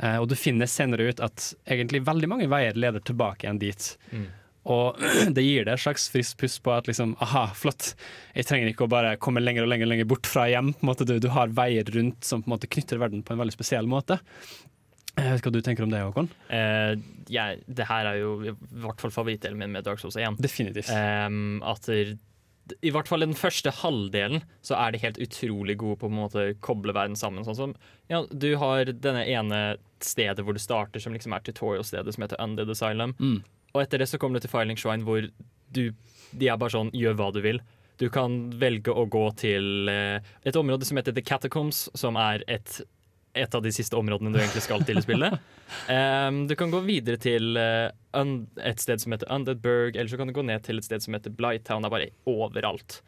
[0.00, 3.90] Eh, og du finner senere ut at egentlig veldig mange veier leder tilbake igjen dit.
[4.68, 4.98] Og
[5.36, 7.94] det gir deg et slags friskt pust på at liksom, aha, flott,
[8.36, 10.74] jeg trenger ikke å bare komme lenger og lenger, lenger bort fra hjem.
[10.76, 13.34] På en måte, du, du har veier rundt som på en måte knytter verden på
[13.34, 14.20] en veldig spesiell måte.
[15.18, 16.30] Jeg vet ikke hva du tenker om det, Håkon?
[16.48, 16.94] Uh,
[17.30, 18.54] jeg, det her er jo i
[18.84, 20.38] hvert fall favorittdelen min med Dark Souls 1.
[20.40, 20.90] Definitivt.
[20.94, 25.98] Um, at I hvert fall i den første halvdelen så er de helt utrolig gode
[26.00, 27.44] på å koble verden sammen.
[27.44, 27.76] Sånn som
[28.12, 29.62] ja, Du har denne ene
[30.00, 33.16] stedet hvor du starter, som liksom er tutorial-stedet, som heter Undead Asylum.
[33.18, 33.40] Mm.
[33.74, 35.26] Og etter det så kommer du til Filing Shrine, hvor
[35.70, 35.84] du,
[36.32, 37.60] de er bare sånn gjør hva du vil.
[38.00, 42.42] Du kan velge å gå til eh, et område som heter The Catacombs, som er
[42.48, 42.78] et,
[43.36, 45.36] et av de siste områdene du egentlig skal til i spillet.
[45.92, 47.90] um, du kan gå videre til eh,
[48.64, 51.14] et sted som heter Undeadburg, eller så kan du gå ned til et sted som
[51.18, 51.84] heter Blighttown.
[51.84, 53.02] Det er bare overalt.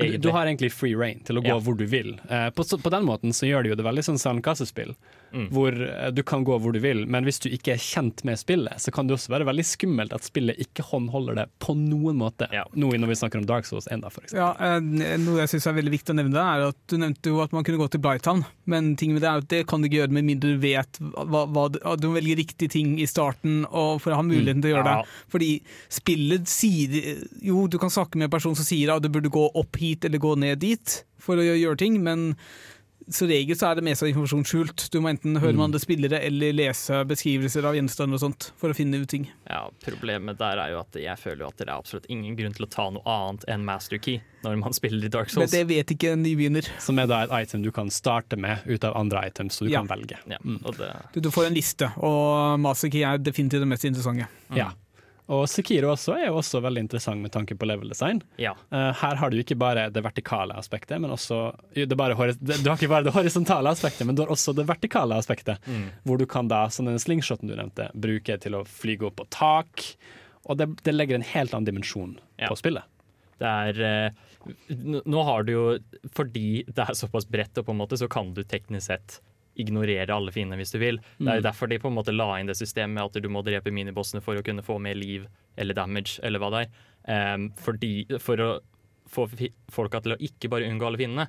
[0.00, 1.60] Du, du har egentlig free reign til å gå Ja.
[1.60, 2.14] hvor du vil.
[2.30, 4.94] Uh, på, på den måten så gjør det jo det veldig sånn sandkassespill,
[5.32, 5.46] Mm.
[5.54, 8.38] hvor eh, du kan gå hvor du vil, men hvis du ikke er kjent med
[8.40, 12.16] spillet, så kan det også være veldig skummelt at spillet ikke håndholder det på noen
[12.18, 12.48] måte.
[12.54, 12.64] Ja.
[12.74, 14.40] Nå når vi snakker om Dark Souls enda, for eksempel.
[14.42, 17.40] Ja, eh, Noe jeg syns er veldig viktig å nevne, er at du nevnte jo
[17.44, 19.86] at man kunne gå til Blighttown, men ting med det er at det kan du
[19.88, 22.96] ikke gjøre med mindre du vet hva, hva du, at du må velge riktige ting
[23.00, 25.02] i starten og for å ha muligheten til å gjøre Ja.
[25.04, 25.14] det.
[25.30, 25.50] Fordi
[25.92, 26.98] spillet sier
[27.42, 30.04] Jo, du kan snakke med en person som sier at du burde gå opp hit
[30.04, 32.34] eller gå ned dit for å gjøre ting, men
[33.12, 34.84] som regel så er det mest av informasjon skjult.
[34.92, 38.70] Du må enten høre med andre spillere eller lese beskrivelser av gjenstander og sånt for
[38.72, 39.28] å finne ut ting.
[39.50, 42.54] Ja, Problemet der er jo at jeg føler jo at det er absolutt ingen grunn
[42.56, 45.50] til å ta noe annet enn master key når man spiller i Dark Souls.
[45.50, 46.68] Men det vet ikke en nybegynner.
[46.80, 49.70] Som er da et item du kan starte med ut av andre items, så du
[49.72, 49.80] Ja.
[49.82, 50.16] kan velge.
[50.30, 53.84] Ja, og det, Du, du får en liste, og Master Key er definitivt det mest
[53.84, 54.28] interessante.
[54.56, 54.70] Ja.
[55.30, 58.18] Og Sekiro også er jo også veldig interessant med tanke på level design.
[58.40, 58.52] ja.
[58.74, 61.38] Uh, her har du ikke bare det vertikale aspektet, men også
[61.76, 65.14] det bare, Du har ikke bare det horisontale aspektet, men du har også det vertikale
[65.14, 65.62] aspektet.
[66.02, 69.28] Hvor du kan da, som den slingshoten du nevnte, bruke til å flyge opp på
[69.30, 69.86] tak.
[70.50, 72.48] Og det, det legger en helt annen dimensjon Ja.
[72.50, 72.82] på spillet.
[73.40, 74.50] Det er uh,
[75.08, 75.62] Nå har du jo
[76.16, 79.20] Fordi det er såpass bredt, og på en måte, så kan du teknisk sett
[79.58, 81.00] ignorere alle fiendene hvis du vil.
[81.18, 83.28] Det er jo derfor de på en måte la inn det systemet med at du
[83.32, 85.26] må drepe minibossene for å kunne få mer liv
[85.60, 86.82] eller damage, eller hva det er.
[87.10, 88.50] Um, fordi, for å
[89.10, 89.26] få
[89.72, 91.28] folka til å ikke bare unngå alle fiendene.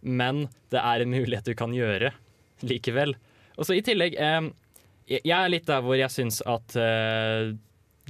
[0.00, 2.12] Men det er en mulighet du kan gjøre
[2.66, 3.14] likevel.
[3.56, 4.50] Og så i tillegg um,
[5.10, 7.50] jeg er litt der hvor jeg syns at uh,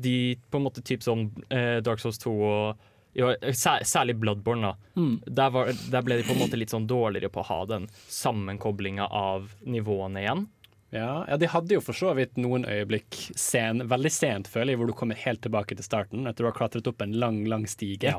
[0.01, 0.17] de
[0.51, 5.03] på en måte typ sånn uh, Dark Souls 2 og Særlig Bloodborne, da.
[5.27, 7.89] Der, var, der ble de på en måte litt sånn dårligere på å ha den
[8.09, 10.47] sammenkoblinga av nivåene igjen.
[10.91, 14.81] Ja, ja, de hadde jo for så vidt noen øyeblikk sen, veldig sent, føler jeg,
[14.81, 17.67] hvor du kommer helt tilbake til starten, etter du har klatret opp en lang, lang
[17.71, 18.19] stige Ja.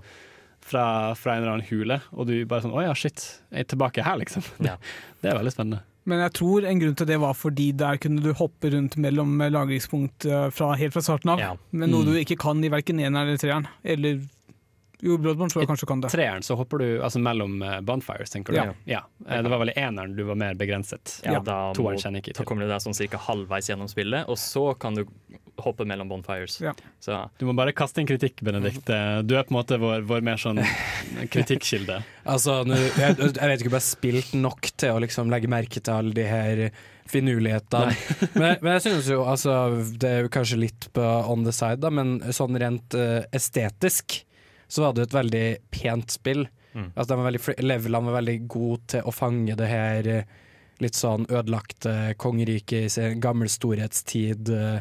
[0.63, 0.85] fra,
[1.19, 4.05] fra en eller annen hule, og du bare sånn Å ja, shit, jeg er tilbake
[4.07, 4.45] her, liksom.
[4.69, 4.77] Ja.
[5.21, 5.81] Det er veldig spennende.
[6.07, 9.35] Men jeg tror en grunn til det var fordi der kunne du hoppe rundt mellom
[9.53, 11.43] lagringspunkt eh, fra, helt fra starten av.
[11.43, 11.51] Ja.
[11.75, 12.13] Men noe Mm.
[12.13, 13.67] du ikke kan i verken eneren eller treeren.
[13.83, 14.23] Eller
[15.01, 16.11] Jo, Bloodborne tror jeg kanskje kan det.
[16.13, 18.59] treeren så hopper du altså mellom eh, bonfires, tenker du?
[18.61, 18.73] Ja.
[18.85, 18.99] ja.
[19.27, 21.19] Eh, Det var vel i eneren du var mer begrenset.
[21.25, 24.71] Ja, da, Toeren må, da kommer du deg sånn cirka halvveis gjennom spillet, og så
[24.77, 25.05] kan du
[25.61, 26.59] hoppe mellom bonfires.
[26.61, 26.73] Ja.
[27.01, 28.87] Så Du må bare kaste inn kritikk, Benedikt.
[28.89, 30.61] Eh, Du er på en måte vår, vår mer sånn
[31.33, 32.01] kritikkilde.
[32.31, 35.49] Altså, nu, jeg, jeg vet ikke om jeg har spilt nok til å liksom legge
[35.49, 36.59] merke til alle de her
[37.09, 37.95] finurlighetene.
[38.35, 39.55] men, men jeg synes jo altså,
[39.97, 44.21] Det er jo kanskje litt på on the side, da, men sånn rent uh, estetisk
[44.71, 46.45] så var det et veldig pent spill.
[46.71, 46.91] Mm.
[46.95, 50.29] Altså, var veldig, levelene var veldig gode til å fange det her eh,
[50.81, 54.49] litt sånn ødelagte kongeriket i sin gammel storhetstid.
[54.55, 54.79] eh.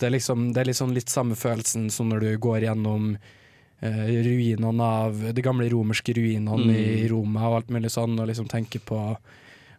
[0.00, 4.06] Det er liksom det er liksom litt samme følelsen som når du går gjennom uh,
[4.08, 6.70] ruinene av de gamle romerske ruinene Mm.
[6.72, 8.96] i Roma og alt mulig sånn, og liksom tenker på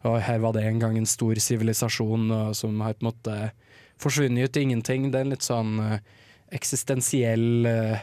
[0.03, 3.51] og her var det en gang en stor sivilisasjon som har på en måte
[4.01, 5.09] forsvunnet ut i ingenting.
[5.11, 5.75] Det er en litt sånn
[6.51, 7.99] eksistensiell eh,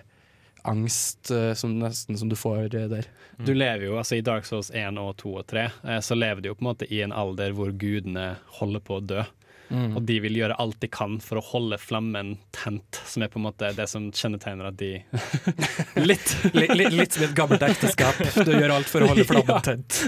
[0.69, 3.09] angst eh, som nesten som du får eh, der.
[3.39, 6.43] Du lever jo, altså I Dark Souls 1 og 2 og 3 eh, så lever
[6.43, 9.27] du jo på en måte i en alder hvor gudene holder på å dø.
[9.69, 13.37] Og de vil gjøre alt de kan for å holde flammen tent, som er på
[13.41, 14.95] en måte det som kjennetegner at de
[16.09, 16.33] Litt!
[16.57, 18.17] Litt, litt, litt som et gammelt ekteskap.
[18.49, 20.01] Du gjør alt for å holde flammen tent.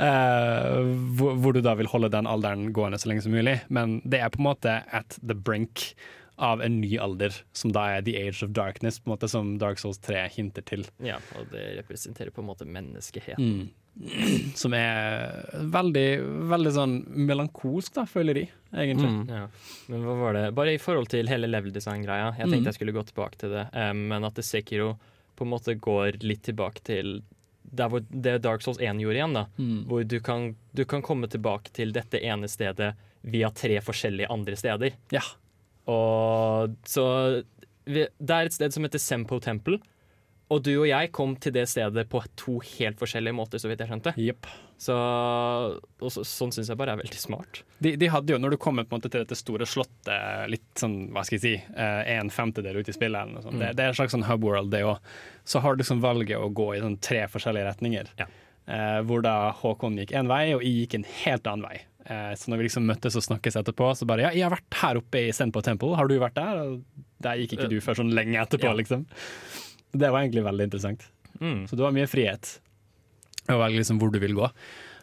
[0.00, 0.88] Uh,
[1.20, 3.58] hvor, hvor du da vil holde den alderen gående så lenge som mulig.
[3.68, 5.90] Men det er på en måte at the brink
[6.38, 9.56] av en ny alder, som da er the age of darkness, på en måte som
[9.58, 10.84] Dark Souls 3 hinter til.
[11.02, 13.68] ja, og det representerer på en måte menneskeheten.
[14.54, 15.32] Som er
[15.74, 16.04] veldig,
[16.52, 16.92] veldig sånn
[17.26, 19.08] melankolsk, da, føler de, egentlig.
[19.10, 19.24] Mm.
[19.32, 19.40] Ja.
[19.90, 20.44] Men hva var det?
[20.54, 22.28] Bare i forhold til hele level design-greia.
[22.38, 22.68] Jeg tenkte Mm.
[22.70, 24.92] jeg skulle gå tilbake til det, um, men at det Sekiro
[25.34, 27.22] på en måte går litt tilbake til
[27.68, 29.44] der hvor det Dark Souls 1 gjorde igjen, da.
[29.58, 29.82] Mm.
[29.90, 32.94] Hvor du kan, du kan komme tilbake til dette ene stedet
[33.26, 34.94] via tre forskjellige andre steder.
[35.10, 35.20] Ja.
[35.88, 37.04] Og så
[37.88, 39.80] Det er et sted som heter Sempo Temple.
[40.48, 43.82] Og du og jeg kom til det stedet på to helt forskjellige måter, så vidt
[43.84, 44.14] jeg skjønte.
[44.16, 44.48] Yep.
[44.80, 44.96] Så,
[46.08, 47.60] så, sånn syns jeg bare er veldig smart.
[47.84, 48.58] De, de hadde jo, når du
[48.88, 52.94] måte til dette store slottet, litt sånn, hva skal jeg si, eh, en femtedel ute
[52.94, 53.60] i spillet, eller sånt.
[53.60, 55.12] Det, det er en slags sånn hub world, det òg.
[55.44, 58.12] Så har du liksom valget å gå i sånn tre forskjellige retninger.
[58.22, 58.30] Ja.
[58.68, 61.82] Eh, hvor da Håkon gikk én vei, og jeg gikk en helt annen vei.
[62.08, 64.80] Eh, så når vi liksom møttes og snakkes etterpå, så bare ja, jeg har vært
[64.80, 66.62] her oppe i Senpo Temple, har du vært der?
[66.64, 68.76] Og der gikk ikke du før sånn lenge etterpå, Ja.
[68.78, 69.04] liksom.
[69.92, 71.04] Det var egentlig veldig interessant.
[71.40, 71.66] Mm.
[71.68, 72.58] Så du har mye frihet
[73.48, 74.48] å velge liksom hvor du vil gå.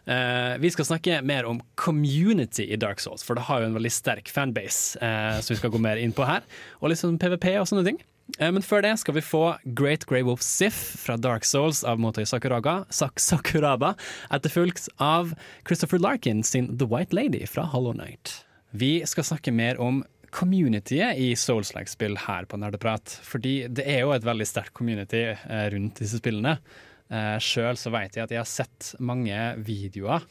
[0.05, 3.77] Uh, vi skal snakke mer om community i Dark Souls, for det har jo en
[3.77, 6.45] veldig sterk fanbase uh, som vi skal gå mer inn på her.
[6.81, 7.97] Og litt sånn PVP og sånne ting.
[8.39, 9.43] Eh, men før det skal vi få
[9.77, 13.93] Great Grey Wolf Sif fra Dark Souls av Motoi Sakuraga, Sak Sakuraba,
[14.33, 15.35] etterfulgt av
[15.67, 18.41] Christopher Larkin sin The White Lady fra Hollow Knight.
[18.75, 20.03] Vi skal snakke mer om
[20.35, 23.19] communityet i Souls-like-spill her på Nerdeprat.
[23.23, 26.57] Fordi det er jo et veldig sterkt community eh, rundt disse spillene.
[27.05, 30.23] Uh, Sjøl så vet jeg at jeg har sett mange videoer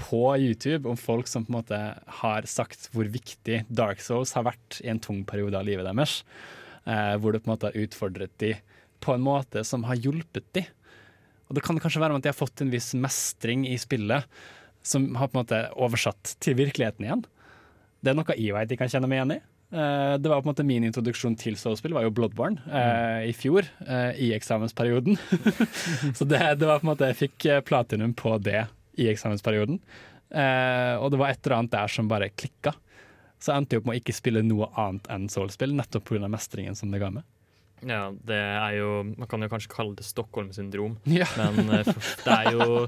[0.00, 1.80] på YouTube om folk som på en måte
[2.22, 6.22] har sagt hvor viktig Dark Souls har vært i en tung periode av livet deres.
[6.82, 8.56] Eh, hvor det på en måte har utfordret de
[9.02, 10.64] på en måte som har hjulpet de.
[11.48, 14.26] Og det kan kanskje være at de har fått en viss mestring i spillet
[14.82, 17.24] som har på en måte oversatt til virkeligheten igjen.
[18.02, 19.40] Det er noe jeg vet jeg kan kjenne meg igjen i.
[19.72, 23.34] Eh, det var på en måte Min introduksjon til Soulspill var jo Bloodborne eh, i
[23.36, 25.16] fjor, eh, i eksamensperioden.
[26.18, 28.66] Så det, det var på en måte Jeg fikk eh, platinum på det
[29.00, 29.78] i eksamensperioden.
[30.32, 32.74] Eh, og det var et eller annet der som bare klikka.
[33.42, 36.28] Så endte jeg opp med å ikke spille noe annet enn Soulspill, nettopp pga.
[36.30, 37.24] mestringen som det ga meg.
[37.82, 41.26] Ja, det er jo Man kan jo kanskje kalle det Stockholm-syndrom, Ja.
[41.36, 41.88] men eh,
[42.22, 42.86] det er jo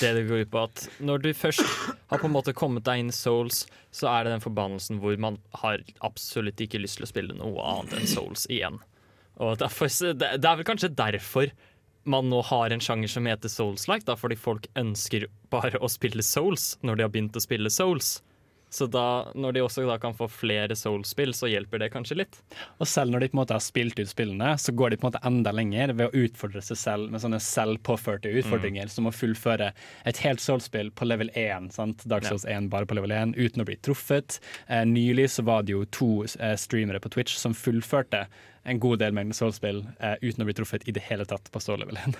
[0.00, 1.60] det det går ut på at når du først
[2.08, 5.14] har på en måte kommet deg inn i Souls, så er det den forbannelsen hvor
[5.20, 8.80] man har absolutt ikke lyst til å spille noe annet enn Souls igjen.
[9.36, 11.52] Og derfor, det det er vel kanskje derfor
[12.08, 16.74] man nå har en sjanger som heter Souls-like, fordi folk ønsker bare å spille Souls
[16.82, 18.16] når de har begynt å spille Souls.
[18.74, 22.40] Så da, når de også da kan få flere Souls-spill, så hjelper det kanskje litt.
[22.82, 25.06] Og selv når de på en måte har spilt ut spillene, så går de på
[25.06, 29.14] en måte enda lenger ved å utfordre seg selv med sånne selvpåførte utfordringer, som å
[29.14, 29.70] fullføre
[30.10, 32.02] et helt Souls-spill på level 1, sant?
[32.10, 34.40] Dark Souls 1 bare på level 1, uten å bli truffet.
[34.66, 38.26] Eh, nylig så var det jo to eh, streamere på Twitch som fullførte
[38.64, 41.60] en god del Magnus Souls-spill eh, uten å bli truffet i det hele tatt på
[41.60, 42.14] stå level 1.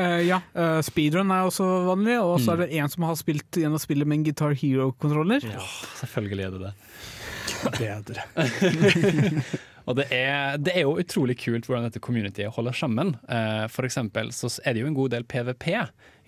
[0.00, 2.54] Eh, ja, uh, speedrun er også vanlig, og så Mm.
[2.54, 5.44] er det en som har spilt gjennom spillet med en Guitar Hero-kontroller.
[5.44, 5.60] Ja,
[6.00, 6.74] Selvfølgelig er det det.
[7.78, 8.24] Bedre.
[9.84, 13.14] Og det er, det er jo utrolig kult hvordan dette communityet holder sammen.
[13.28, 15.66] Uh, for eksempel så er det jo en god del PVP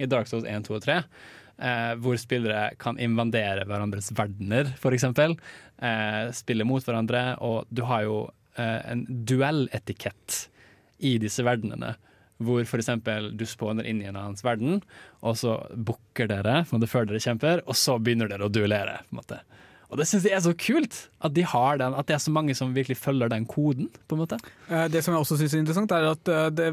[0.04, 0.98] i Dark Souls 1, 2 og 3.
[1.56, 5.38] Eh, hvor spillere kan invandere hverandres verdener, for eksempel.
[5.80, 7.22] Eh, spille mot hverandre.
[7.40, 8.18] Og du har jo
[8.62, 10.46] en duelletikett
[10.98, 11.96] i disse verdenene.
[12.36, 12.90] hvor f.eks.
[13.32, 14.82] du spåner inn i en annens verden,
[15.24, 18.98] og så bukker dere før dere kjemper, og så begynner dere å duellere.
[19.08, 19.38] på en måte.
[19.90, 22.32] Og det syns jeg er så kult, at, de har den, at det er så
[22.34, 23.88] mange som virkelig følger den koden.
[24.08, 24.38] på en måte.
[24.68, 26.68] Eh, Det som jeg også syns er interessant, er at eh, det,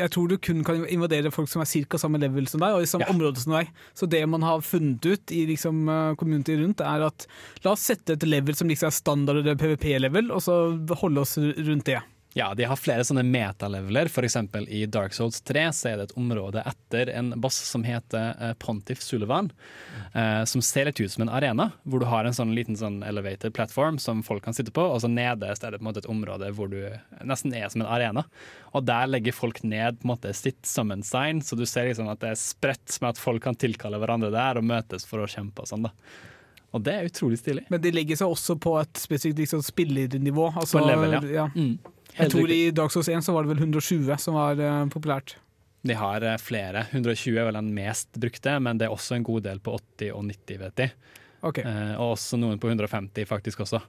[0.00, 1.98] jeg tror du kun kan invadere folk som er ca.
[1.98, 3.12] samme level som deg, og i samme Ja.
[3.14, 3.70] område som deg.
[3.94, 7.26] Så det man har funnet ut i liksom, eh, community rundt, er at
[7.64, 10.58] la oss sette et level som liksom er standard PVP-level, og så
[10.98, 12.02] holde oss rundt det.
[12.36, 14.08] Ja, de har flere sånne metaleveler.
[14.26, 18.32] Eksempel i Dark Souls 3 så er det et område etter en boss som heter
[18.42, 19.52] eh, Pontiff Sullivan,
[20.18, 23.04] eh, som ser litt ut som en arena, hvor du har en sånn liten sånn
[23.06, 26.02] elevated platform som folk kan sitte på, og så nederst er det på en måte
[26.02, 26.80] et område hvor du
[27.22, 28.26] nesten er som en arena.
[28.74, 32.10] Og der legger folk ned på en måte sitt summon sign, så du ser liksom
[32.10, 35.30] at det er spredt med at folk kan tilkalle hverandre der og møtes for å
[35.30, 35.94] kjempe og sånn da.
[36.74, 37.68] Og det er utrolig stilig.
[37.70, 40.48] Men de legger seg også på et spesifikt liksom, spillernivå.
[40.58, 41.46] Altså, På level, ja.
[41.54, 41.76] Mm.
[42.14, 45.36] Jeg tror i Dark Souls 1 så var det vel 120 som var uh, populært.
[45.84, 46.86] De har eh, flere.
[46.94, 50.14] 120 er vel den mest brukte, men det er også en god del på 80
[50.16, 50.86] og 90, vet de.
[51.44, 51.66] Okay.
[51.66, 53.82] Uh, og også noen på 150 faktisk også.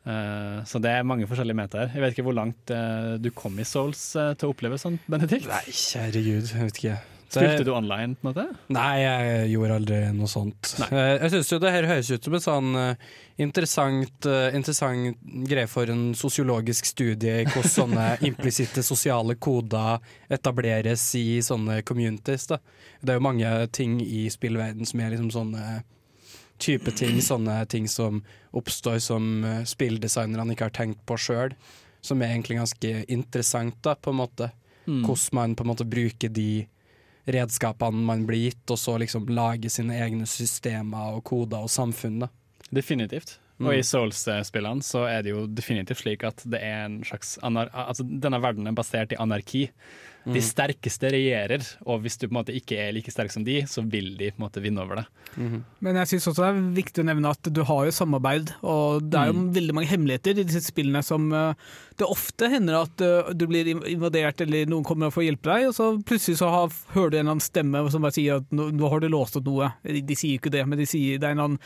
[0.00, 1.92] Uh, så det er mange forskjellige meter.
[1.92, 2.72] Jeg vet ikke hvor langt
[3.20, 5.50] du kom i Souls til å oppleve sånn, Benedikt?
[5.50, 7.00] Nei, kjære gud, jeg vet ikke.
[7.30, 8.44] Spilte du online, på en måte?
[8.74, 10.72] Nei, jeg gjorde aldri noe sånt.
[10.82, 10.88] Nei.
[10.90, 13.04] Eh, Jeg syns jo det her høres ut som en sånn eh,
[13.44, 21.04] interessant, eh, interessant greie for en sosiologisk studie i hvordan sånne implisitte sosiale koder etableres
[21.20, 22.48] i sånne communities.
[22.50, 22.58] Da.
[23.00, 25.84] Det er jo mange ting i spillverden som er liksom sånne
[26.60, 28.24] type ting, sånne ting som
[28.58, 31.54] oppstår som spilldesignerne ikke har tenkt på sjøl.
[32.02, 34.50] Som er egentlig ganske interessant, da, på en måte.
[34.86, 35.04] Mm.
[35.06, 36.66] Hvordan man på en måte bruker de
[37.34, 42.26] redskapene man blir gitt, og så liksom lage sine egne systemer og koder og samfunn.
[42.70, 43.38] Definitivt.
[43.60, 43.66] Mm.
[43.68, 47.68] Og i Souls-spillene så er det jo definitivt slik at det er en slags anar
[47.76, 49.66] altså Denne verdenen er basert i anarki.
[50.24, 50.34] Mm.
[50.36, 53.62] De sterkeste regjerer, og hvis du på en måte ikke er like sterk som de,
[53.68, 55.60] så vil de på en måte vinne over deg.
[55.80, 59.06] Men jeg syns også det er viktig å nevne at du har jo samarbeid, og
[59.08, 63.04] det er jo veldig mange hemmeligheter i disse spillene som eh, Det ofte hender at
[63.04, 66.52] eh, du blir invadert eller noen kommer for å hjelpe deg, og så plutselig så
[66.52, 69.08] har, hører du en eller annen stemme som bare sier at nå, nå har du
[69.12, 69.72] låst opp noe.
[69.84, 71.64] De, de sier jo ikke det, men de sier det er en eller annen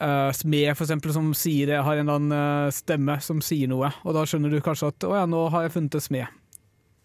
[0.00, 2.36] eh, smed for eksempel som sier det, har en eller annen
[2.68, 5.66] eh, stemme som sier noe, og da skjønner du kanskje at å ja, nå har
[5.66, 6.36] jeg funnet en smed.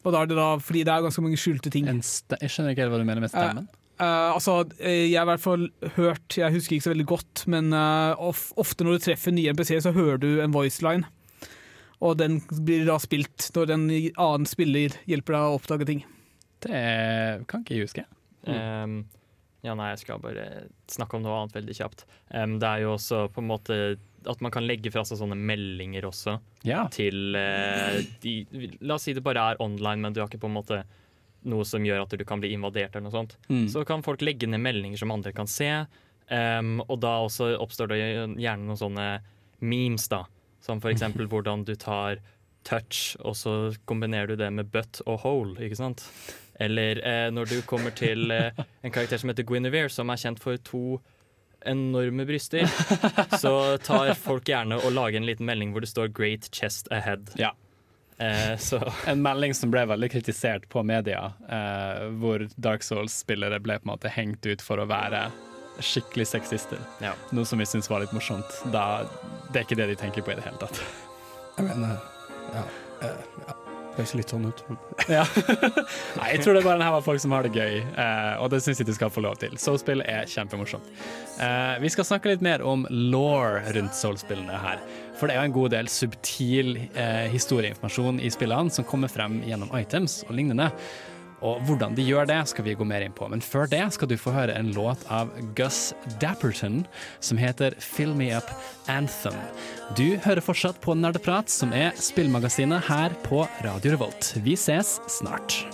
[0.04, 1.88] Og da er det da, fordi det er ganske mange skjulte ting.
[1.88, 3.70] En ste jeg skjønner ikke helt hva du mener med stemmen.
[4.02, 7.44] Eh, altså, eh, jeg har i hvert fall hørt, jeg husker ikke så veldig godt,
[7.54, 11.08] men uh, of, ofte når du treffer nye NPC, så hører du en voiceline.
[12.04, 16.02] Og den blir da spilt når en annen spiller hjelper deg å oppdage ting.
[16.64, 16.80] Det
[17.48, 18.04] kan ikke jeg huske.
[18.50, 19.06] Ehm,
[19.64, 20.46] ja, nei, jeg skal bare
[20.92, 22.04] snakke om noe annet veldig kjapt.
[22.34, 23.78] Um, det er jo også på en måte
[24.28, 26.38] at man kan legge fra seg sånne meldinger også
[26.68, 26.86] Ja.
[26.92, 28.34] til uh, de,
[28.82, 30.84] La oss si det bare er online, men du har ikke på en måte
[31.48, 33.36] noe som gjør at du kan bli invadert eller noe sånt.
[33.50, 33.66] Mm.
[33.72, 35.72] Så kan folk legge ned meldinger som andre kan se,
[36.30, 39.08] um, og da også oppstår det gjerne noen sånne
[39.64, 40.24] memes, da.
[40.64, 42.22] Som eksempel hvordan du tar
[42.64, 43.54] touch, og så
[43.90, 46.06] kombinerer du det med butt og hole, ikke sant?
[46.60, 50.42] Eller eh, når du kommer til eh, en karakter som heter Guinevere, som er kjent
[50.44, 51.00] for to
[51.66, 52.68] enorme bryster,
[53.44, 57.32] så tar folk gjerne og lager en liten melding hvor det står 'Great chest ahead'.
[57.40, 57.54] Ja.
[58.18, 63.80] Eh, så En melding som ble veldig kritisert på media, eh, hvor Dark Souls-spillere ble
[63.80, 65.30] på en måte hengt ut for å være
[65.82, 66.78] skikkelig sexister.
[67.02, 67.16] Ja.
[67.34, 68.60] Noe som vi syns var litt morsomt.
[68.76, 69.08] Da,
[69.52, 70.84] det er ikke det de tenker på i det hele tatt.
[71.58, 71.98] Jeg mener,
[72.54, 72.66] ja,
[73.02, 73.63] eh, ja.
[73.94, 74.64] Høres litt sånn ut.
[75.12, 75.26] Ja.
[76.18, 78.62] Nei, jeg tror det bare her var folk som har det gøy, eh, og det
[78.64, 79.54] syns jeg de skal få lov til.
[79.60, 80.88] Soul-spill er kjempemorsomt.
[81.44, 84.82] Eh, vi skal snakke litt mer om law rundt Soul-spillene her.
[85.20, 89.42] For det er jo en god del subtil eh, historieinformasjon i spillene som kommer frem
[89.46, 90.72] gjennom items og lignende.
[91.44, 93.28] Og hvordan de gjør det, skal vi gå mer inn på.
[93.28, 95.92] Men før det skal du få høre en låt av Gus
[96.22, 96.86] Dapperton
[97.20, 98.48] som heter 'Fill Me Up
[98.88, 99.36] Anthem'.
[99.98, 104.34] Du hører fortsatt på Nerdeprat, som er spillmagasinet her på Radio Revolt.
[104.40, 105.66] Vi ses snart.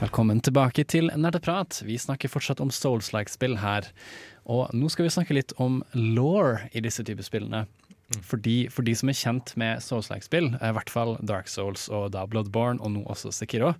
[0.00, 1.80] Velkommen tilbake til Nerdeprat.
[1.82, 3.88] Vi snakker fortsatt om Souls-like-spill her.
[4.44, 7.64] Og nå skal vi snakke litt om law i disse typer spillene.
[8.22, 12.26] Fordi, for de som er kjent med Souls-like-spill, i hvert fall Dark Souls og da
[12.26, 13.72] Bloodborne, og nå også Sekiro,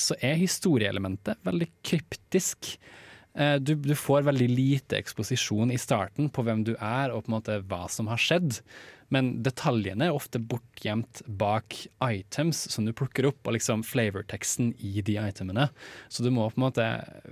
[0.00, 2.74] så er historieelementet veldig kryptisk.
[3.34, 7.32] Eh, Du, du får veldig lite eksposisjon i starten på hvem du er og på
[7.32, 8.60] en måte hva som har skjedd.
[9.12, 15.02] Men detaljene er ofte bortgjemt bak items som du plukker opp, og liksom flavorteksten i
[15.04, 15.66] de itemene.
[16.08, 16.86] Så du må på en måte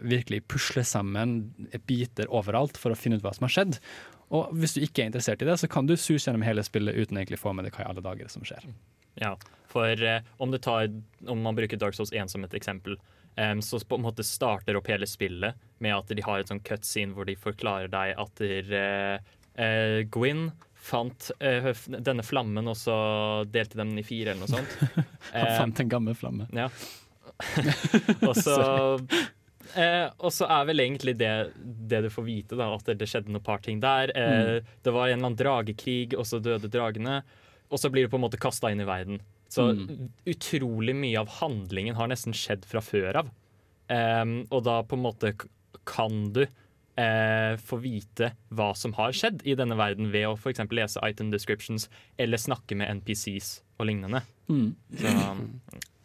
[0.04, 1.54] virkelig pusle sammen
[1.88, 3.80] biter overalt for å finne ut hva som har skjedd.
[4.28, 7.00] Og hvis du ikke er interessert i det, så kan du suse gjennom hele spillet
[7.00, 8.68] uten egentlig få med deg hva i alle dager som skjer.
[9.18, 9.32] Ja,
[9.70, 10.88] for eh, om, tar,
[11.26, 12.98] om man bruker Dark Souls 1 som et eksempel,
[13.40, 16.62] em, så på en måte starter opp hele spillet med at de har et sånn
[16.66, 20.50] cutscene hvor de forklarer deg at der, eh, eh, Gwyn
[20.80, 22.94] fant eh, denne flammen, og så
[23.52, 25.04] delte de den i fire, eller noe sånt.
[25.34, 26.48] Han fant en gammel flamme.
[26.56, 26.70] ja.
[28.28, 28.54] og så
[29.78, 31.30] eh, Og så er vel egentlig det,
[31.88, 34.12] det du får vite, da, at det, skjedde noen par ting der.
[34.16, 37.20] Eh, Det var en eller annen dragekrig, og så døde dragene.
[37.70, 39.20] Og så blir du på en måte kasta inn i verden.
[39.50, 39.66] Så
[40.30, 43.30] utrolig mye av handlingen har nesten skjedd fra før av.
[43.90, 45.32] Um, og da på en måte
[45.88, 50.62] kan du uh, få vite hva som har skjedd i denne verden ved å f.eks.
[50.70, 51.88] lese item descriptions
[52.20, 54.22] eller snakke med NPCs og lignende.
[54.46, 55.14] Så,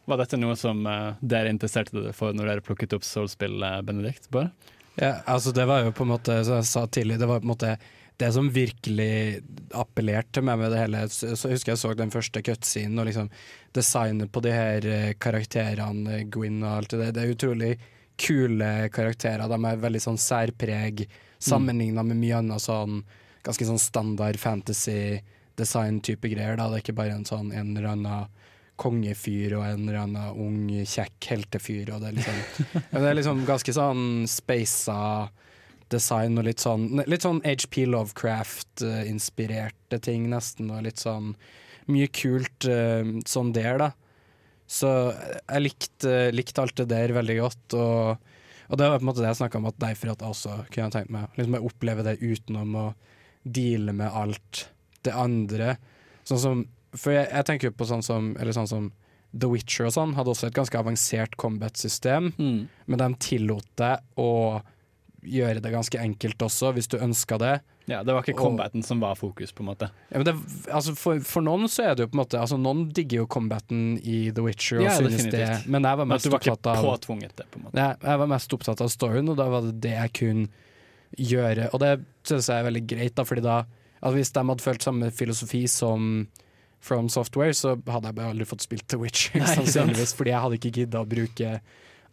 [0.06, 3.82] Var dette noe som uh, dere interesserte dere for når dere plukket opp Soul-spill, eh,
[3.86, 4.30] Benedikt?
[4.34, 4.50] Bård?
[4.96, 7.50] Ja, altså det var jo på en måte, som jeg sa tidlig, det var på
[7.50, 7.72] en måte
[8.18, 9.42] det som virkelig
[9.76, 11.04] appellerte meg med det hele.
[11.12, 13.30] Så, så husker jeg så den første cutscenen og liksom
[13.76, 17.14] designet på de her eh, karakterene, eh, Gwyn og alt det der.
[17.16, 17.74] Det er utrolig
[18.22, 19.48] kule karakterer.
[19.52, 21.06] De er veldig sånn særpreg
[21.44, 23.04] sammenligna med mye annet sånn
[23.46, 26.56] ganske sånn standard fantasy-design-type greier.
[26.58, 26.70] Da.
[26.72, 28.44] Det er ikke bare en sånn en eller annen
[28.80, 31.92] kongefyr og en eller annen ung, kjekk heltefyr.
[31.96, 32.40] Og det, er liksom,
[32.96, 35.00] det er liksom ganske sånn speisa
[35.96, 40.72] design og litt sånn Litt sånn HP Lovecraft-inspirerte ting, nesten.
[40.76, 41.28] Og litt sånn
[41.92, 43.90] mye kult eh, sånn der, da.
[44.66, 47.76] Så jeg likte, likte alt det der veldig godt.
[47.78, 48.32] Og,
[48.70, 50.54] og det var på en måte det jeg snakka om, at derfor at jeg også
[50.74, 52.88] kunne tenkt meg liksom å oppleve det utenom å
[53.46, 54.66] deale med alt
[55.06, 55.76] det andre.
[56.26, 56.64] Sånn som,
[56.98, 58.94] for jeg, jeg tenker jo på sånn som, eller sånn som
[59.36, 62.32] The Witcher og sånn, hadde også et ganske avansert combat-system,
[62.88, 64.62] men de tillot deg å
[65.26, 67.54] gjøre det ganske enkelt også, hvis du ønska det.
[67.88, 69.90] Ja, Det var ikke Og- som var fokus, på en måte.
[70.12, 70.36] Ja, men det,
[70.74, 73.28] altså for, for noen så er det jo på en måte Altså Noen digger jo
[73.28, 76.40] combaten i The Witcher og Ja, synes det, men jeg var Men mest du var
[76.40, 77.74] ikke opptatt av påtvunget det, på en måte.
[77.78, 80.48] Nei, jeg var mest opptatt av storyen, og da var det det jeg kunne
[81.18, 81.70] gjøre.
[81.74, 81.92] Og det
[82.26, 83.60] synes jeg er veldig greit, da, fordi da
[84.02, 86.28] altså Hvis de hadde følt samme filosofi som
[86.86, 90.42] From Software, så hadde jeg bare aldri fått spilt The Witcher, Nei, sannsynligvis, fordi jeg
[90.44, 91.54] hadde ikke gidda å bruke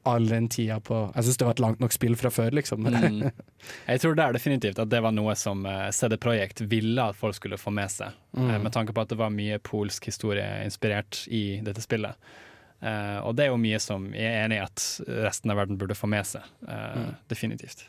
[0.08, 2.86] all den tida på Jeg syns det var et langt nok spill fra før, liksom.
[2.86, 3.20] Mm.
[3.92, 7.18] Jeg tror det er definitivt at det var noe som uh, CD Projekt ville at
[7.18, 8.16] folk skulle få med seg.
[8.34, 8.48] Mm.
[8.48, 12.18] eh, med tanke på at det var mye polsk historie inspirert i dette spillet.
[12.82, 14.86] Uh, og det er jo mye som jeg er enig i at
[15.22, 16.46] resten av verden burde få med seg.
[16.66, 17.86] eh, Definitivt.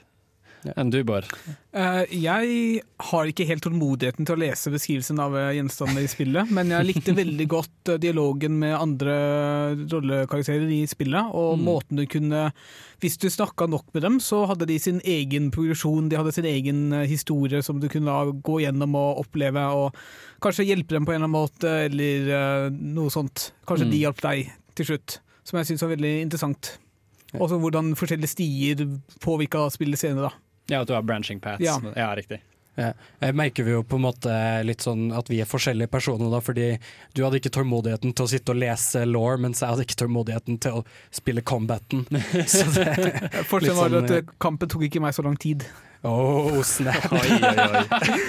[0.75, 1.27] Enn du, Bård?
[1.75, 6.71] Uh, jeg har ikke helt tålmodigheten til å lese beskrivelsen av gjenstandene i spillet, men
[6.71, 9.15] jeg likte veldig godt eh, dialogen med andre
[9.91, 12.51] rollekarakterer i spillet, og måten du kunne
[13.03, 16.47] Hvis du snakka nok med dem, så hadde de sin egen progresjon, de hadde sin
[16.47, 18.13] egen eh, historie som du kunne
[18.45, 19.97] gå gjennom og oppleve, og
[20.43, 23.51] kanskje hjelpe dem på en eller annen måte, eller eh, noe sånt.
[23.67, 26.75] Kanskje de hjalp deg til slutt, som jeg syns var veldig interessant.
[27.41, 28.83] Også hvordan forskjellige stier
[29.23, 30.42] påvirka spillet senere, da.
[30.71, 31.63] Ja, at du har branching paths.
[31.65, 31.79] Ja.
[31.95, 32.41] ja riktig.
[32.75, 32.89] Ja.
[33.21, 34.33] Jeg merker vi jo på en måte
[34.65, 36.71] litt sånn at vi er forskjellige personer, da, fordi
[37.13, 40.57] du hadde ikke tålmodigheten til å sitte og lese law, mens jeg hadde ikke tålmodigheten
[40.63, 42.07] til å spille combaten.
[42.49, 42.87] Så det
[43.51, 45.67] Forskjellen var sånn, at eh, kampen tok ikke meg så lang tid.
[46.03, 47.05] Oh, snap!
[47.15, 47.83] Oi, oi, oi.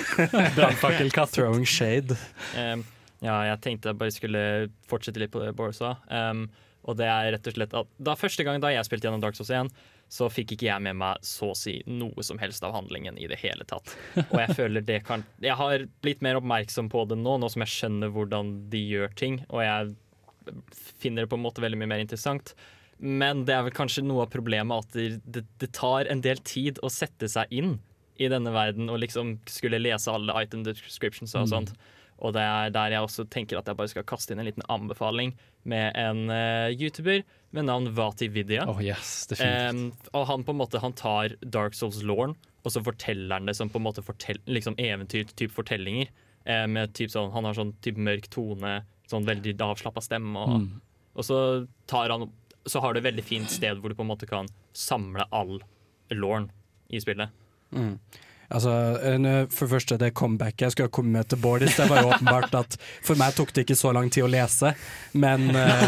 [0.59, 1.33] Brannfakkelkatt.
[1.35, 2.15] Throwing shade.
[2.55, 2.85] Um,
[3.25, 4.45] ja, jeg tenkte jeg bare skulle
[4.91, 5.97] fortsette litt på det Bård sa.
[6.13, 6.47] Um,
[6.85, 9.39] og det er rett og slett at da Første gang da jeg spilte gjennom Dark
[9.39, 9.73] Souls 1,
[10.13, 13.27] så fikk ikke jeg med meg så å si noe som helst av handlingen i
[13.31, 13.97] det hele tatt.
[14.29, 17.65] Og jeg føler det kan Jeg har blitt mer oppmerksom på det nå, nå som
[17.65, 19.95] jeg skjønner hvordan de gjør ting, og jeg
[21.01, 22.55] finner det på en måte veldig mye mer interessant.
[22.99, 26.41] Men det er vel kanskje noe av problemet at det, det, det tar en del
[26.47, 27.79] tid å sette seg inn
[28.23, 31.75] i denne verden og liksom skulle lese alle item descriptions og sånt.
[32.23, 34.63] Og det er der jeg også tenker at jeg bare skal kaste inn en liten
[34.71, 35.33] anbefaling
[35.65, 37.23] med en uh, YouTuber
[37.57, 38.65] med navn Vati Vidya.
[38.71, 40.09] Oh yes, definitivt.
[40.15, 43.69] Og han på en måte Han tar Dark Souls-lauren, og så forteller han det som
[43.71, 46.09] på en måte fortell, liksom eventyr-type fortellinger.
[46.47, 50.37] Um, med typ sånn, han har sånn type mørk tone, sånn veldig avslappa stemme.
[50.39, 50.81] Og, Mm.
[51.17, 51.39] og så
[51.87, 52.31] tar han
[52.67, 55.59] Så har du et veldig fint sted hvor du på en måte kan samle all
[56.11, 56.51] lauren
[56.89, 57.29] i spillet.
[58.49, 62.03] Altså, eh, for det første, det comebacket jeg skulle ha kommet til Bårdis, det var
[62.03, 64.75] jo åpenbart at for meg tok det ikke så lang tid å lese,
[65.13, 65.85] men eh,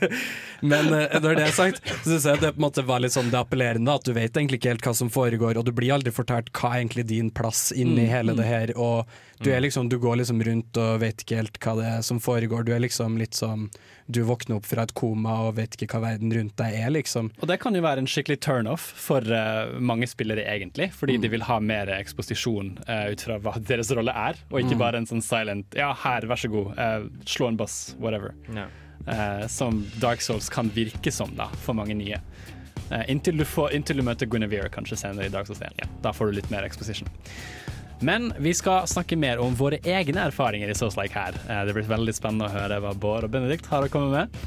[0.60, 3.14] Men eh, når det er sagt, så syns jeg det på en måte var litt
[3.14, 5.94] sånn det appellerende, at du vet egentlig ikke helt hva som foregår, og du blir
[5.96, 9.08] aldri fortalt hva er egentlig din plass inni hele det her, og
[9.40, 12.20] du, er liksom, du går liksom rundt og vet ikke helt hva det er som
[12.20, 12.66] foregår.
[12.66, 13.70] Du er liksom litt sånn
[14.10, 17.30] Du våkner opp fra et koma og vet ikke hva verden rundt deg er, liksom.
[17.38, 20.90] Og det kan jo være en skikkelig turnoff for uh, mange spillere, egentlig.
[20.92, 24.78] Fordi de vil ha mer eksposisjon uh, ut fra hva deres rolle er, og ikke
[24.80, 28.36] bare en sånn silent Ja, her, vær så god, uh, slå en boss, whatever.
[28.52, 28.68] No.
[29.08, 32.20] Uh, som Dark Souls kan virke som da, for mange nye.
[32.90, 35.84] Eh, inntil, du får, inntil du møter Guinevere kanskje senere i Dark Souls 1.
[36.02, 37.08] Da får du litt mer exposition.
[38.00, 41.38] Men vi skal snakke mer om våre egne erfaringer i Souls-like her.
[41.46, 44.42] Eh, det blir veldig spennende å høre hva Bård og Benedikt har å komme med.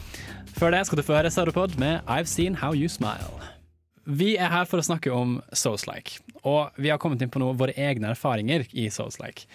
[0.57, 3.52] Før det skal du få høre Sauropod med I've Seen How You Smile.
[4.03, 7.55] Vi er her for å snakke om Souls-like, og vi har kommet inn på noe,
[7.55, 9.45] våre egne erfaringer i Souls-like.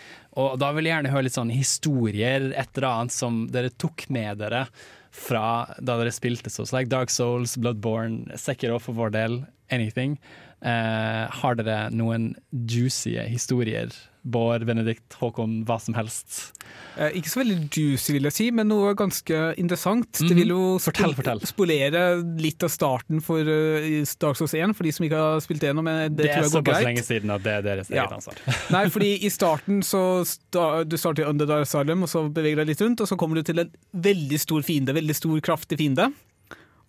[0.40, 4.06] Og da vil jeg gjerne høre litt sånn historier, et eller annet som dere tok
[4.14, 4.64] med dere
[5.12, 6.88] fra da dere spilte Souls-like.
[6.88, 9.42] Dark Souls, Bloodborne, Sekiro for vår del,
[9.74, 10.16] anything.
[10.64, 13.92] Eh, har dere noen juicy historier?
[14.24, 16.52] Bård, Benedikt, Håkon, hva som helst.
[16.98, 20.10] Eh, ikke så veldig juicy, vil jeg si, men noe ganske interessant.
[20.18, 20.80] Det vil jo Mhm.
[20.82, 21.40] Fortell, fortell.
[21.46, 22.02] spolere
[22.40, 25.70] litt av starten for uh, Dark Souls 1, for de som ikke har spilt det
[25.70, 25.84] ennå.
[25.84, 26.86] Det, Det, er tror jeg går såpass greit.
[26.88, 28.04] lenge siden at det er deres Ja.
[28.06, 28.36] eget ansvar.
[28.74, 32.66] Nei, fordi i starten så sta, Du starter i Underdar Asylum, og så beveger deg
[32.74, 36.12] litt rundt, og så kommer du til en veldig stor fiende, veldig stor, kraftig fiende.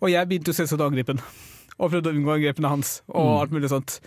[0.02, 1.20] Og jeg begynte å se så angripen,
[1.78, 3.40] og prøvde å unngå angrepene hans, og Mm.
[3.40, 4.00] alt mulig sånt.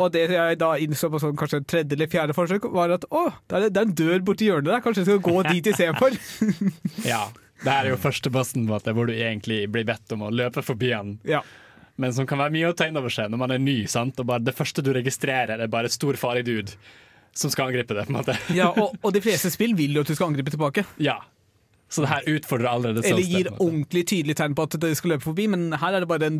[0.00, 3.26] Og det jeg da innså på sånn kanskje tredje eller fjerde forsøk, var at å,
[3.50, 6.16] det er, en dør borti hjørnet der, kanskje jeg skal gå dit istedenfor.
[7.12, 7.26] Ja.
[7.62, 10.24] Det her er jo første bossen på at måte, hvor du egentlig blir bedt om
[10.26, 11.18] å løpe forbi han.
[11.28, 11.44] ja.
[12.00, 13.74] Men som kan være mye å ta inn over seg når man er ny.
[13.86, 14.16] sant?
[14.18, 16.72] Og bare Det første du registrerer, er bare stor, farlig dude
[17.36, 18.06] som skal angripe det.
[18.08, 18.36] på en måte.
[18.56, 20.84] ja og, og de fleste spill vil jo at du skal angripe tilbake.
[21.00, 21.20] Ja.
[21.92, 25.12] Så det her utfordrer allerede Eller Souls gir ordentlig tydelig tegn på at det skal
[25.14, 26.38] løpe forbi, men her er det bare en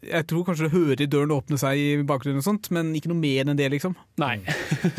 [0.00, 3.20] Jeg tror kanskje du hører døren åpne seg i bakgrunnen, og sånt, men ikke noe
[3.20, 3.96] mer enn det, liksom.
[4.22, 4.38] Nei.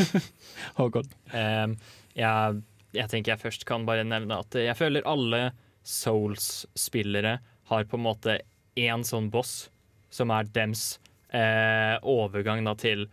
[0.79, 1.09] Håkon.
[1.33, 1.77] Ehm,
[2.13, 2.61] jeg,
[2.95, 5.47] jeg tenker jeg først kan bare nevne at jeg føler alle
[5.85, 7.39] Souls-spillere
[7.71, 8.39] har på en måte
[8.77, 9.71] én sånn boss
[10.13, 10.95] som er dems
[11.33, 13.07] eh, overgang da til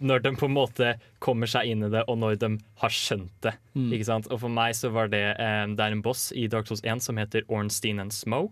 [0.00, 2.50] når de på en måte kommer seg inn i det, og når de
[2.82, 3.54] har skjønt det.
[3.76, 4.28] Ikke sant?
[4.32, 7.04] Og for meg så var det um, Det er en boss i Dark Souls 1
[7.04, 8.46] som heter Ornstein and Smo.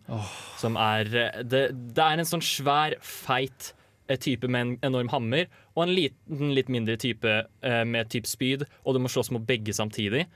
[0.60, 1.64] Som er eh, det,
[1.96, 3.72] det er en sånn svær, feit
[4.08, 8.30] eh, type med en enorm hammer, og en liten, litt mindre type uh, med type
[8.30, 10.26] spyd, og du må slåss mot begge samtidig.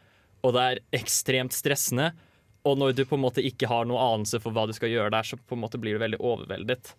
[0.46, 2.12] Og det er ekstremt stressende.
[2.66, 5.12] Og når du på en måte ikke har noe anelse for hva du skal gjøre
[5.14, 6.92] der, så på en måte blir du veldig overveldet.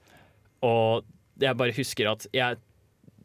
[0.65, 1.07] Og
[1.39, 2.59] jeg bare husker at jeg,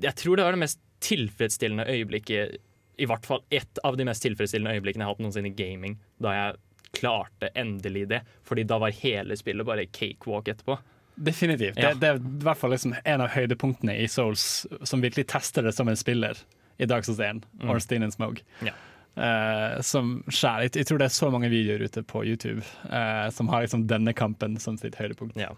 [0.00, 2.56] jeg tror det var det mest tilfredsstillende øyeblikket
[2.98, 5.96] I hvert fall ett av de mest tilfredsstillende øyeblikkene jeg har hatt noensinne i gaming.
[6.22, 6.56] Da jeg
[6.94, 8.20] klarte endelig det.
[8.46, 10.76] Fordi da var hele spillet bare cakewalk etterpå.
[11.16, 11.76] Definitivt.
[11.78, 11.90] Ja.
[11.90, 15.66] Det, det er i hvert fall liksom en av høydepunktene i Souls som virkelig tester
[15.66, 16.38] det som en spiller
[16.78, 17.70] i Dark Souls 1, Mm.
[17.70, 18.42] Ornstein and Smoke.
[18.66, 18.72] Ja.
[19.14, 20.64] Eh, som skjær.
[20.66, 24.14] Jeg, tror det er så mange videoer ute på YouTube uh, som har liksom denne
[24.16, 25.38] kampen som sitt høydepunkt.
[25.38, 25.52] Ja.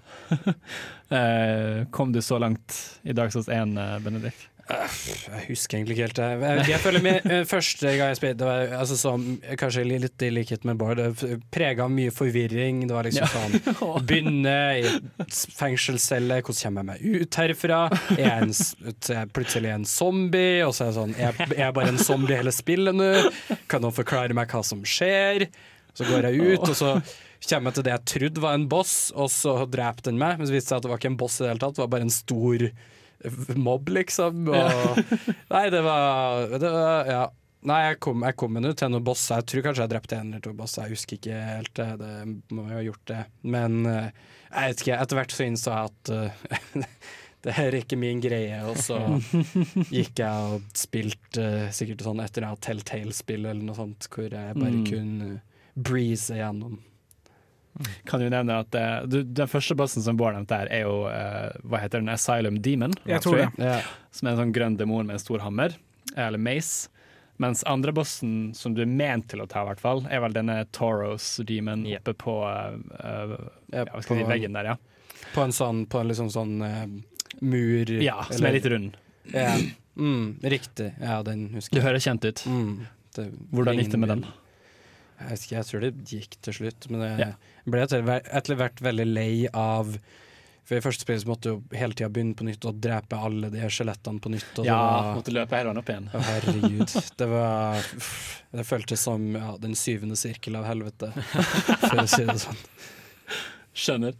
[1.08, 4.48] uh, kom du så langt i Dark Souls 1, eh, Benedikt?
[4.66, 6.70] Jeg husker egentlig ikke helt det.
[6.72, 9.26] Jeg, føler med, eh, Første gang jeg spilte, var altså som,
[9.60, 12.80] kanskje litt i likhet med Bård, det prega mye forvirring.
[12.88, 14.90] Det var liksom sånn Begynne i
[15.30, 17.78] fengselscelle, hvordan kommer jeg meg ut herfra?
[18.16, 18.56] Er jeg, en,
[18.90, 20.58] er jeg plutselig en zombie?
[20.66, 23.12] Og så er jeg sånn, er jeg, er jeg bare en zombie hele spillet nå?
[23.70, 25.46] Kan noen forklare meg hva som skjer?
[25.96, 26.90] Så går jeg ut, og så
[27.46, 30.40] kommer jeg til det jeg trodde var en boss, og så dreper den meg.
[30.40, 31.78] Men så viste det seg at det var ikke en boss i det hele tatt,
[31.78, 32.68] det var bare en stor
[33.68, 34.46] mobb, liksom.
[34.52, 35.00] Og,
[35.54, 37.24] nei, det var, det var Ja.
[37.66, 39.40] Nei, jeg kom, jeg kom nå til noen bosser.
[39.40, 40.84] Jeg tror kanskje jeg drepte en eller to bosser.
[40.86, 41.86] Jeg husker ikke helt det.
[41.98, 43.22] Det må jo ha gjort det.
[43.42, 44.10] Men eh,
[44.52, 46.84] jeg vet ikke, etter hvert så innså jeg at uh,
[47.46, 48.60] det her er ikke min greie.
[48.70, 49.00] Og så
[49.90, 54.30] gikk jeg og spilte uh, sikkert sånn etter jeg hadde Telltale-spill eller noe sånt, hvor
[54.30, 54.86] jeg bare Mm.
[54.92, 55.32] kunne
[55.74, 56.78] breeze gjennom.
[58.08, 61.02] Kan jo nevne at uh, du, Den første bossen som Bård nevnte her, er jo
[61.06, 62.94] uh, hva heter den, Asylum Demon.
[63.04, 63.48] Jeg tror det.
[63.60, 63.80] Ja.
[64.16, 65.74] Som er en sånn grønn demon med en stor hammer,
[66.16, 66.88] eller mace.
[67.36, 70.62] Mens andre bossen som du er ment til å ta, hvert fall, er vel denne
[70.72, 71.98] Toros Demon Ja.
[72.00, 73.34] oppe på uh,
[73.74, 74.76] Ja, hva skal på, si, veggen der, ja.
[75.34, 76.86] På en sånn, på en liksom sånn eh,
[77.44, 78.96] mur Ja, som eller- er litt rund.
[79.34, 79.52] Ja.
[79.96, 80.94] Mm, riktig.
[81.00, 81.82] Ja, den husker jeg.
[81.82, 82.42] Det høres kjent ut.
[82.46, 84.24] Mm, det Hvordan gikk det med den?
[85.16, 87.32] Jeg ikke, jeg tror det gikk til slutt, men jeg Ja.
[87.64, 89.96] ble etter hvert veldig lei av
[90.66, 93.50] For i første spill så måtte du hele tida begynne på nytt og drepe alle
[93.54, 94.64] de skjelettene på nytt.
[94.66, 96.08] Ja, var, måtte løpe hele veien opp igjen.
[96.10, 96.96] Herregud.
[97.22, 97.84] Det var
[98.50, 102.58] Det føltes som ja, den syvende sirkel av helvete, for å si det sånn.
[103.76, 104.18] Skjønner.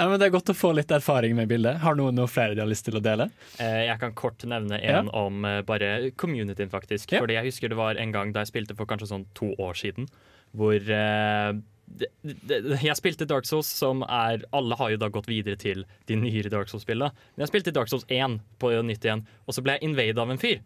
[0.00, 1.82] Ja, men Det er godt å få litt erfaring med bildet.
[1.82, 3.26] Har noen noe flere de har lyst til å dele?
[3.60, 5.00] Eh, Jeg kan kort nevne Ja.
[5.00, 7.12] en om eh, bare communityen, faktisk.
[7.12, 7.20] Ja.
[7.20, 9.76] Fordi jeg husker det var en gang da jeg spilte for kanskje sånn to år
[9.76, 10.08] siden,
[10.56, 11.52] hvor eh,
[11.86, 15.84] det, det, Jeg spilte Dark Souls, som er Alle har jo da gått videre til
[16.06, 17.12] de nyere Dark Souls-spillene.
[17.36, 20.30] Men jeg spilte Dark Souls 1 på nytt igjen, og så ble jeg invade av
[20.30, 20.62] en fyr.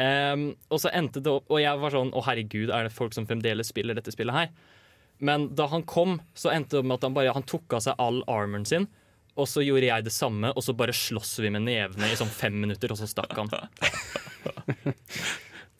[0.00, 3.12] Um, og så endte det opp Og jeg var sånn Å, herregud, er det folk
[3.12, 4.48] som fremdeles spiller dette spillet her?
[5.20, 8.00] Men da han kom, så endte det med at han bare Han tok av seg
[8.00, 8.88] all armoren sin.
[9.38, 12.32] Og så gjorde jeg det samme, og så bare slåss vi med nevene i sånn
[12.32, 13.52] fem minutter, og så stakk han.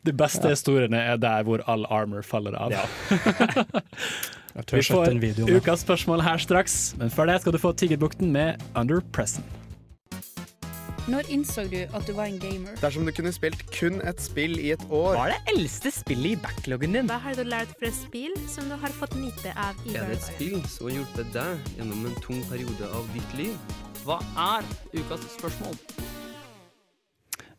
[0.06, 2.72] De beste historiene er der hvor all armor faller av.
[2.72, 2.86] Ja.
[4.72, 5.12] Vi får
[5.46, 9.59] ukas spørsmål her straks, men før det skal du få Tigerbukten med Under Present.
[11.10, 12.76] Når innså du at du var en gamer?
[12.78, 16.36] Dersom du kunne spilt kun et spill i et år Hva er det eldste spillet
[16.36, 17.08] i backloggen din?
[17.10, 20.20] Hva har du lært fra spill som du har fått nyte av i Er det
[20.20, 23.56] et spill som har hjulpet deg gjennom en tung periode av ditt liv?
[24.04, 25.80] Hva er ukas spørsmål?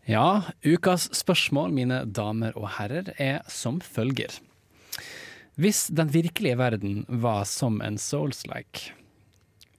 [0.07, 0.29] Ja,
[0.63, 4.37] ukas spørsmål, mine damer og herrer, er som følger.
[5.59, 8.93] Hvis den virkelige verden var som en Souls-like,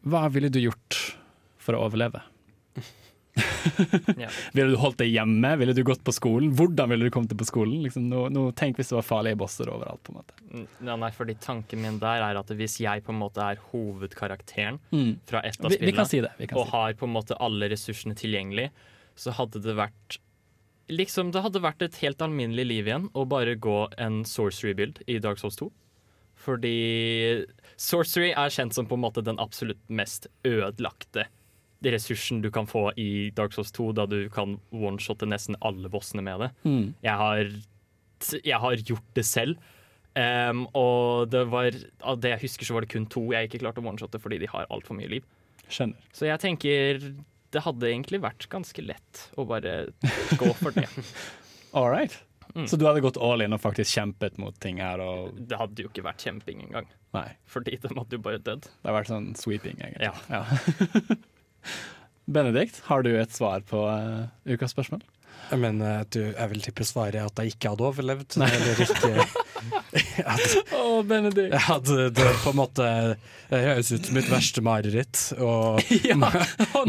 [0.04, 1.00] hva ville du gjort
[1.56, 2.20] for å overleve?
[4.22, 4.28] Ja.
[4.52, 5.52] Ville du holdt deg hjemme?
[5.60, 6.50] Ville du gått på skolen?
[6.58, 7.78] Hvordan ville du kommet deg på skolen?
[7.84, 10.02] Liksom, nå, nå, tenk hvis det var farlige bosser overalt.
[10.04, 10.34] på en måte.
[10.50, 13.60] Mm, Ja, nei, fordi Tanken min der er at hvis jeg på en måte er
[13.72, 15.14] hovedkarakteren Mm.
[15.26, 16.20] fra et av spillene, si.
[16.52, 18.70] Og har på en måte alle ressursene tilgjengelig,
[19.16, 20.18] så hadde det vært
[20.90, 25.18] Liksom, Det hadde vært et helt alminnelig liv igjen å bare gå en sorcery-build i
[25.22, 25.70] Dark Souls 2.
[26.36, 27.46] Fordi
[27.80, 31.28] sorcery er kjent som på en måte den absolutt mest ødelagte
[31.90, 36.22] ressursen du kan få i Dark Souls 2, da du kan one-shotte nesten alle bossene
[36.22, 36.50] med det.
[36.62, 36.86] Mm.
[37.02, 37.52] Jeg har,
[38.38, 39.70] jeg har gjort det selv.
[40.12, 41.72] Um, og det var
[42.04, 44.42] av det jeg husker, så var det kun to jeg ikke klarte å one-shotte fordi
[44.42, 45.28] de har altfor mye liv.
[45.72, 46.10] Skjønner.
[46.12, 47.06] Så jeg tenker
[47.52, 49.88] det hadde egentlig vært ganske lett å bare
[50.40, 50.86] gå for det.
[51.76, 52.14] All right.
[52.54, 52.66] Mm.
[52.68, 55.00] Så du hadde gått all in og faktisk kjempet mot ting her?
[55.00, 58.66] Og, Det hadde jo ikke vært kjemping engang, nei, fordi de hadde jo bare dødd.
[58.68, 60.10] det hadde vært sånn sweeping, egentlig.
[60.28, 60.42] Ja.
[62.32, 65.02] Benedikt, har du et svar på uh, ukas spørsmål?
[65.50, 68.36] Jeg mener, du, jeg vil tippe svaret at jeg ikke hadde overlevd.
[68.40, 69.10] Eller ikke
[70.32, 71.52] at oh, Benedikt!
[71.52, 72.86] jeg hadde det på en måte
[73.50, 75.20] høres ut som mitt verste mareritt.
[75.36, 75.82] Og
[76.22, 76.38] man,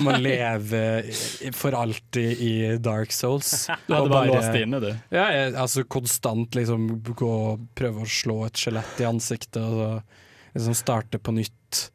[0.05, 1.11] man lever
[1.57, 2.53] for alltid i
[2.84, 3.51] Dark Souls.
[3.88, 4.89] Du hadde bare låst det inne, du.
[5.11, 9.76] Ja, jeg, altså konstant liksom gå og prøve å slå et skjelett i ansiktet, og
[9.76, 11.89] så liksom starte på nytt.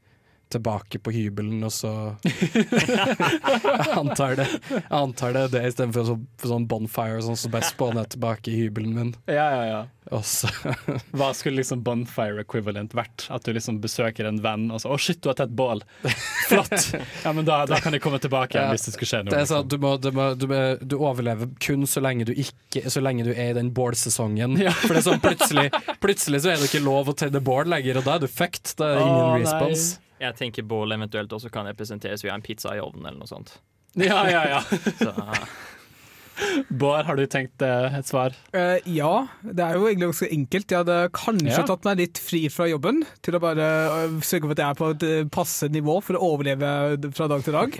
[0.48, 1.92] Tilbake på hybelen, og så
[4.00, 4.46] antar det
[4.88, 8.56] antar det, det istedenfor så, sånn bonfire sånn som så best spåner jeg tilbake i
[8.62, 9.14] hybelen min.
[9.28, 9.84] Ja, ja, ja.
[11.18, 13.26] Hva skulle liksom bonfire equivalent vært?
[13.34, 15.82] At du liksom besøker en venn og så 'Å, shit, du har tett bål'.
[16.48, 16.94] Flott!
[17.24, 18.72] Ja, men da, da kan de komme tilbake igjen Ja.
[18.72, 19.34] hvis det skulle skje noe.
[19.34, 19.68] Det er sånn, liksom.
[19.68, 23.24] du, må, du, må, du, må, du overlever kun så lenge du ikke Så lenge
[23.26, 24.56] du er i den bålsesongen.
[24.64, 24.72] Ja.
[24.72, 25.68] For det er sånn plutselig,
[26.00, 28.76] plutselig så er det ikke lov å tenne bål lenger, og da er du fucked.
[28.80, 29.88] Da er det ingen respons.
[29.98, 30.04] nei.
[30.20, 33.58] Jeg tenker bål eventuelt også kan representeres via en pizza i ovnen eller noe sånt.
[33.98, 34.60] Ja, ja, ja.
[35.02, 35.12] Så,
[36.70, 38.34] Bård, har du tenkt eh, et svar?
[38.54, 40.70] Uh, ja, det er jo egentlig ganske enkelt.
[40.70, 41.64] Jeg hadde kanskje Ja.
[41.66, 43.64] tatt meg litt fri fra jobben til å bare
[44.04, 47.42] eh, sørge for at jeg er på et passe nivå for å overleve fra dag
[47.42, 47.74] til dag.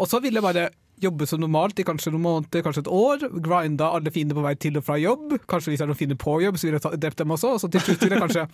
[0.00, 0.70] Og så ville jeg bare
[1.00, 3.26] jobbe som normalt i kanskje noen måneder, kanskje et år.
[3.44, 5.36] Grinda alle fiender på vei til og fra jobb.
[5.48, 7.52] Kanskje hvis det er noen fiender på jobb, så ville jeg ta- drept dem også.
[7.56, 8.46] Og så til slutt ville jeg kanskje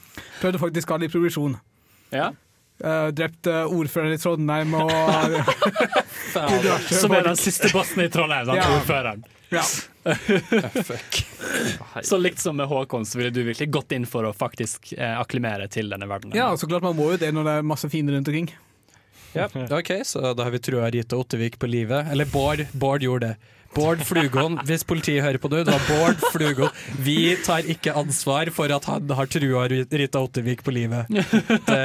[0.42, 1.54] prøvd å faktisk ha litt progresjon.
[2.14, 2.32] Ja.
[2.84, 4.90] Eh, drept uh, ordføreren i Trondheim og
[6.92, 8.66] Som er den siste bossen i Trondheim, den Ja.
[8.76, 9.22] ordføreren.
[9.54, 9.64] ja.
[12.02, 15.16] Så likt som med Håkon, så ville du virkelig gått inn for å faktisk eh,
[15.20, 16.36] akklimere til denne verdenen.
[16.36, 18.50] ja, så klart man må jo det når det er masse fiender rundt omkring.
[19.36, 22.06] Ja, ok, så da har vi trua Rita Ottevik på livet.
[22.12, 22.62] Eller Bård.
[22.72, 23.52] Bård gjorde det.
[23.76, 26.72] Bård Flugon, hvis politiet hører på nå, det var Bård Flugon.
[27.04, 31.10] Vi tar ikke ansvar for at han har trua Rita Ottevik på livet.
[31.12, 31.80] Det,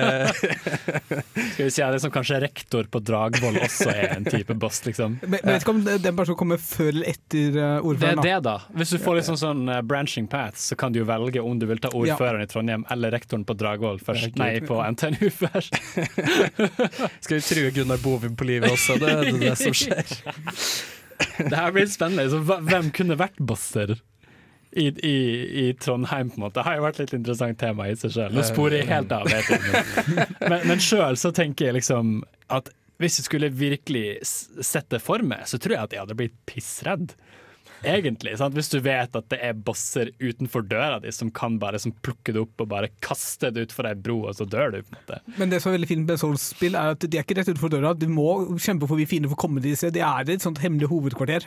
[1.52, 4.82] Skal vi si at det som kanskje rektor på Dragvoll også er en type boss,
[4.88, 5.20] liksom.
[5.26, 8.22] Men men vet ikke om den personen kommer før eller etter ordføreren.
[8.24, 8.56] Det er det, da.
[8.78, 11.68] Hvis du får liksom sånn eh, branching paths, så kan du jo velge om du
[11.70, 14.38] vil ta ordføreren i Trondheim eller rektoren på Dragvoll først.
[14.40, 15.76] Nei, på NTNU først.
[17.26, 19.00] skal vi true Gunnar Bovim på livet også?
[19.02, 20.18] Det er det, det som skjer.
[21.38, 22.30] Det her blir spennende.
[22.32, 23.98] Så hvem kunne vært bosser?
[24.72, 25.16] I, i,
[25.66, 26.62] I Trondheim, på en måte.
[26.62, 28.36] Det har jo vært litt interessant tema i seg sjøl.
[28.38, 29.28] Nå sporer jeg helt av.
[29.28, 30.30] Vet jeg.
[30.46, 32.22] Men, men sjøl så tenker jeg liksom
[32.56, 32.72] at
[33.02, 37.16] hvis jeg skulle virkelig sette for meg, så tror jeg at jeg hadde blitt pissredd.
[37.84, 38.38] Egentlig.
[38.38, 38.54] Sant?
[38.58, 42.34] Hvis du vet at det er bosser utenfor døra di som kan bare som plukke
[42.36, 44.82] det opp og bare kaste det utfor ei bro, og så dør du.
[44.84, 45.20] på en måte.
[45.40, 47.74] Men det som er veldig fint med Souls-spill, er at de er ikke rett utenfor
[47.74, 47.94] døra.
[47.98, 48.28] Du må
[48.62, 49.92] kjempe forbi fiender for å komme til disse.
[49.92, 51.46] Det er et sånt hemmelig hovedkvarter.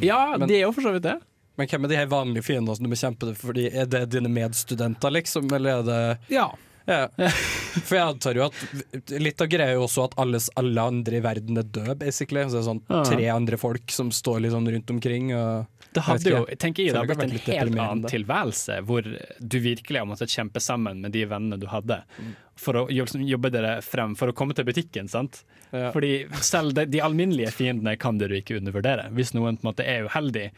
[0.00, 1.18] Ja, Men- de er jo for så vidt det.
[1.56, 3.68] Men hvem er de her vanlige fiendene som du må kjempe det fordi?
[3.72, 5.52] Er det dine medstudenter, liksom?
[5.52, 6.48] Eller er det Ja.
[6.86, 7.08] Ja.
[7.86, 11.18] For jeg antar jo at litt av greia er jo også at alles, alle andre
[11.18, 12.44] i verden er døde, basically.
[12.46, 15.32] Så det er sånn tre andre folk som står litt sånn rundt omkring.
[15.34, 19.06] Og, Det Jeg hadde jo, tenker jeg, det hadde blitt en helt annen tilværelse, hvor
[19.06, 22.00] du virkelig har måttet kjempe sammen med de vennene du hadde,
[22.58, 25.10] for å jobbe, jobbe dere frem, for å komme til butikken.
[25.10, 25.42] sant?
[25.74, 25.90] Ja.
[25.94, 29.08] Fordi selv de, de alminnelige fiendene kan dere ikke undervurdere.
[29.14, 30.50] Hvis noen på en måte er uheldig,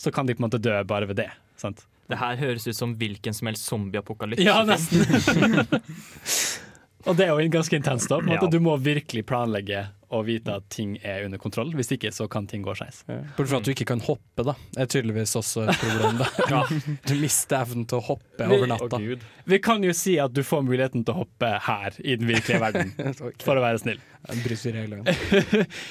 [0.00, 1.30] så kan de på en måte dø bare ved det.
[1.60, 1.84] sant?
[2.10, 4.44] Det her høres ut som hvilken som helst zombieapokalypse.
[4.44, 5.64] Ja, nesten.
[7.04, 8.08] Og det er jo ganske intenst.
[8.08, 8.46] da, på en måte.
[8.48, 8.52] Ja.
[8.54, 11.72] Du må virkelig planlegge og vite at ting er under kontroll.
[11.76, 13.02] Hvis ikke så kan ting gå skeis.
[13.08, 14.54] Bortsett fra at du ikke kan hoppe, da.
[14.76, 16.22] Det er tydeligvis også et problem.
[16.22, 16.60] Da.
[17.08, 19.00] Du mister evnen til å hoppe over natta.
[19.50, 22.62] Vi kan jo si at du får muligheten til å hoppe her i den virkelige
[22.62, 22.94] verden,
[23.44, 24.00] for å være snill.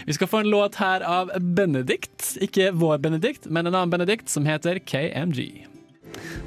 [0.08, 2.34] Vi skal få en låt her av Benedikt.
[2.42, 5.68] Ikke vår Benedikt, men en annen Benedikt som heter KMG.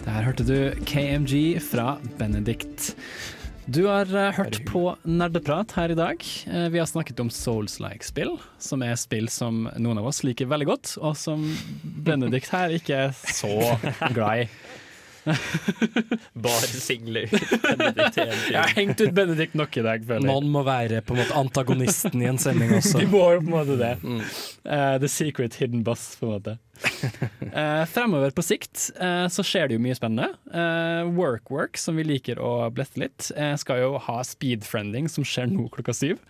[0.05, 2.95] Der hørte du KMG fra Benedikt.
[3.67, 6.23] Du har eh, hørt på Nerdeprat her i dag.
[6.47, 10.69] Eh, vi har snakket om Souls-like-spill, som er spill som noen av oss liker veldig
[10.71, 11.43] godt, og som
[11.83, 13.51] Benedikt her ikke er så
[14.15, 14.49] glad i.
[16.47, 17.31] Bare singler.
[17.33, 20.31] Jeg har hengt ut Benedikt nok i dag, føler jeg.
[20.31, 23.01] Noen må være på en måte antagonisten i en sending også.
[23.03, 23.93] De må jo på en måte det.
[24.67, 26.57] Eh, the secret hidden boss, på en måte.
[26.77, 30.37] Uh, fremover på sikt uh, så skjer det jo mye spennende.
[30.53, 33.31] Uh, Workwork, som vi liker å blette litt,
[33.61, 36.21] skal jo ha speedfriending som skjer nå klokka syv.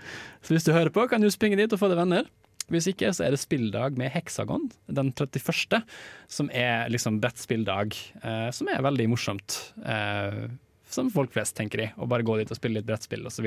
[0.46, 2.28] Så hvis du hører på, kan du springe dit og få deg venner.
[2.72, 5.84] Hvis ikke, så er det spilldag med Hexagon den 31.,
[6.26, 9.58] som er liksom brettspilldag, eh, som er veldig morsomt.
[9.86, 10.46] Eh,
[10.90, 13.46] som folk flest, tenker i, Å bare gå dit og spille litt brettspill osv.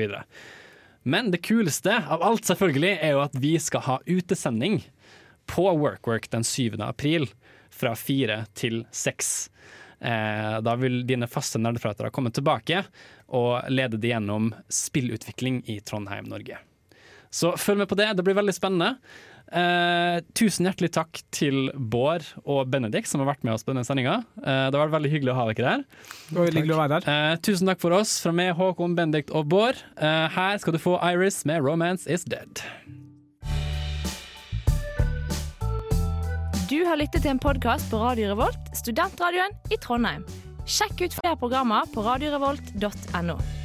[1.02, 4.82] Men det kuleste av alt selvfølgelig er jo at vi skal ha utesending
[5.50, 6.80] på Workwork den 7.
[6.84, 7.28] april
[7.72, 9.50] fra fire til seks.
[10.00, 12.84] Eh, da vil dine faste nerdepratere komme tilbake
[13.36, 16.60] og lede deg gjennom spillutvikling i Trondheim, Norge.
[17.30, 18.96] Så følg med på det, det blir veldig spennende.
[19.50, 23.86] Eh, tusen hjertelig takk til Bård og Benedikt som har vært med oss på denne
[23.86, 24.20] sendinga.
[24.38, 25.84] Eh, det har vært veldig hyggelig å ha dere der.
[26.28, 27.10] Det var hyggelig å være der.
[27.10, 29.78] Eh, tusen takk for oss fra meg, Håkon, Benedikt og Bård.
[29.98, 32.62] Eh, her skal du få Iris med 'Romance Is Dead'.
[36.70, 40.22] Du har lyttet til en podkast på Radio Revolt, studentradioen i Trondheim.
[40.66, 43.59] Sjekk ut flere programmer på radiorevolt.no.